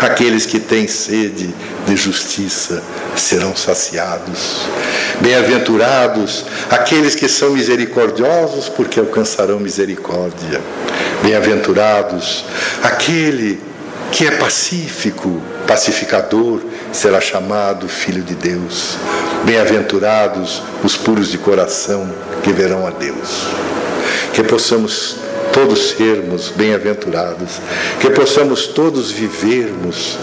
[0.00, 1.54] aqueles que têm sede
[1.86, 2.82] de justiça
[3.16, 4.66] serão saciados.
[5.20, 10.60] Bem-aventurados aqueles que são misericordiosos, porque alcançarão misericórdia.
[11.22, 12.44] Bem-aventurados
[12.82, 13.60] aquele
[14.12, 16.60] que é pacífico, pacificador,
[16.92, 18.96] será chamado filho de Deus.
[19.44, 22.10] Bem-aventurados os puros de coração,
[22.42, 23.48] que verão a Deus.
[24.32, 25.16] Que possamos
[25.52, 27.60] todos sermos bem-aventurados,
[28.00, 30.16] que possamos todos vivermos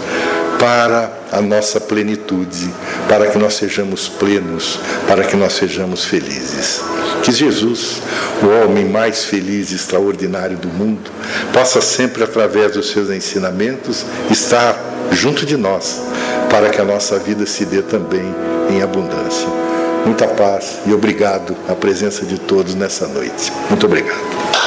[0.58, 2.70] para a nossa plenitude,
[3.08, 6.80] para que nós sejamos plenos, para que nós sejamos felizes.
[7.22, 8.00] Que Jesus,
[8.42, 11.10] o homem mais feliz e extraordinário do mundo,
[11.52, 14.78] possa sempre, através dos seus ensinamentos, estar
[15.12, 16.02] junto de nós,
[16.50, 18.34] para que a nossa vida se dê também
[18.70, 19.48] em abundância.
[20.04, 23.52] Muita paz e obrigado à presença de todos nessa noite.
[23.68, 24.65] Muito obrigado.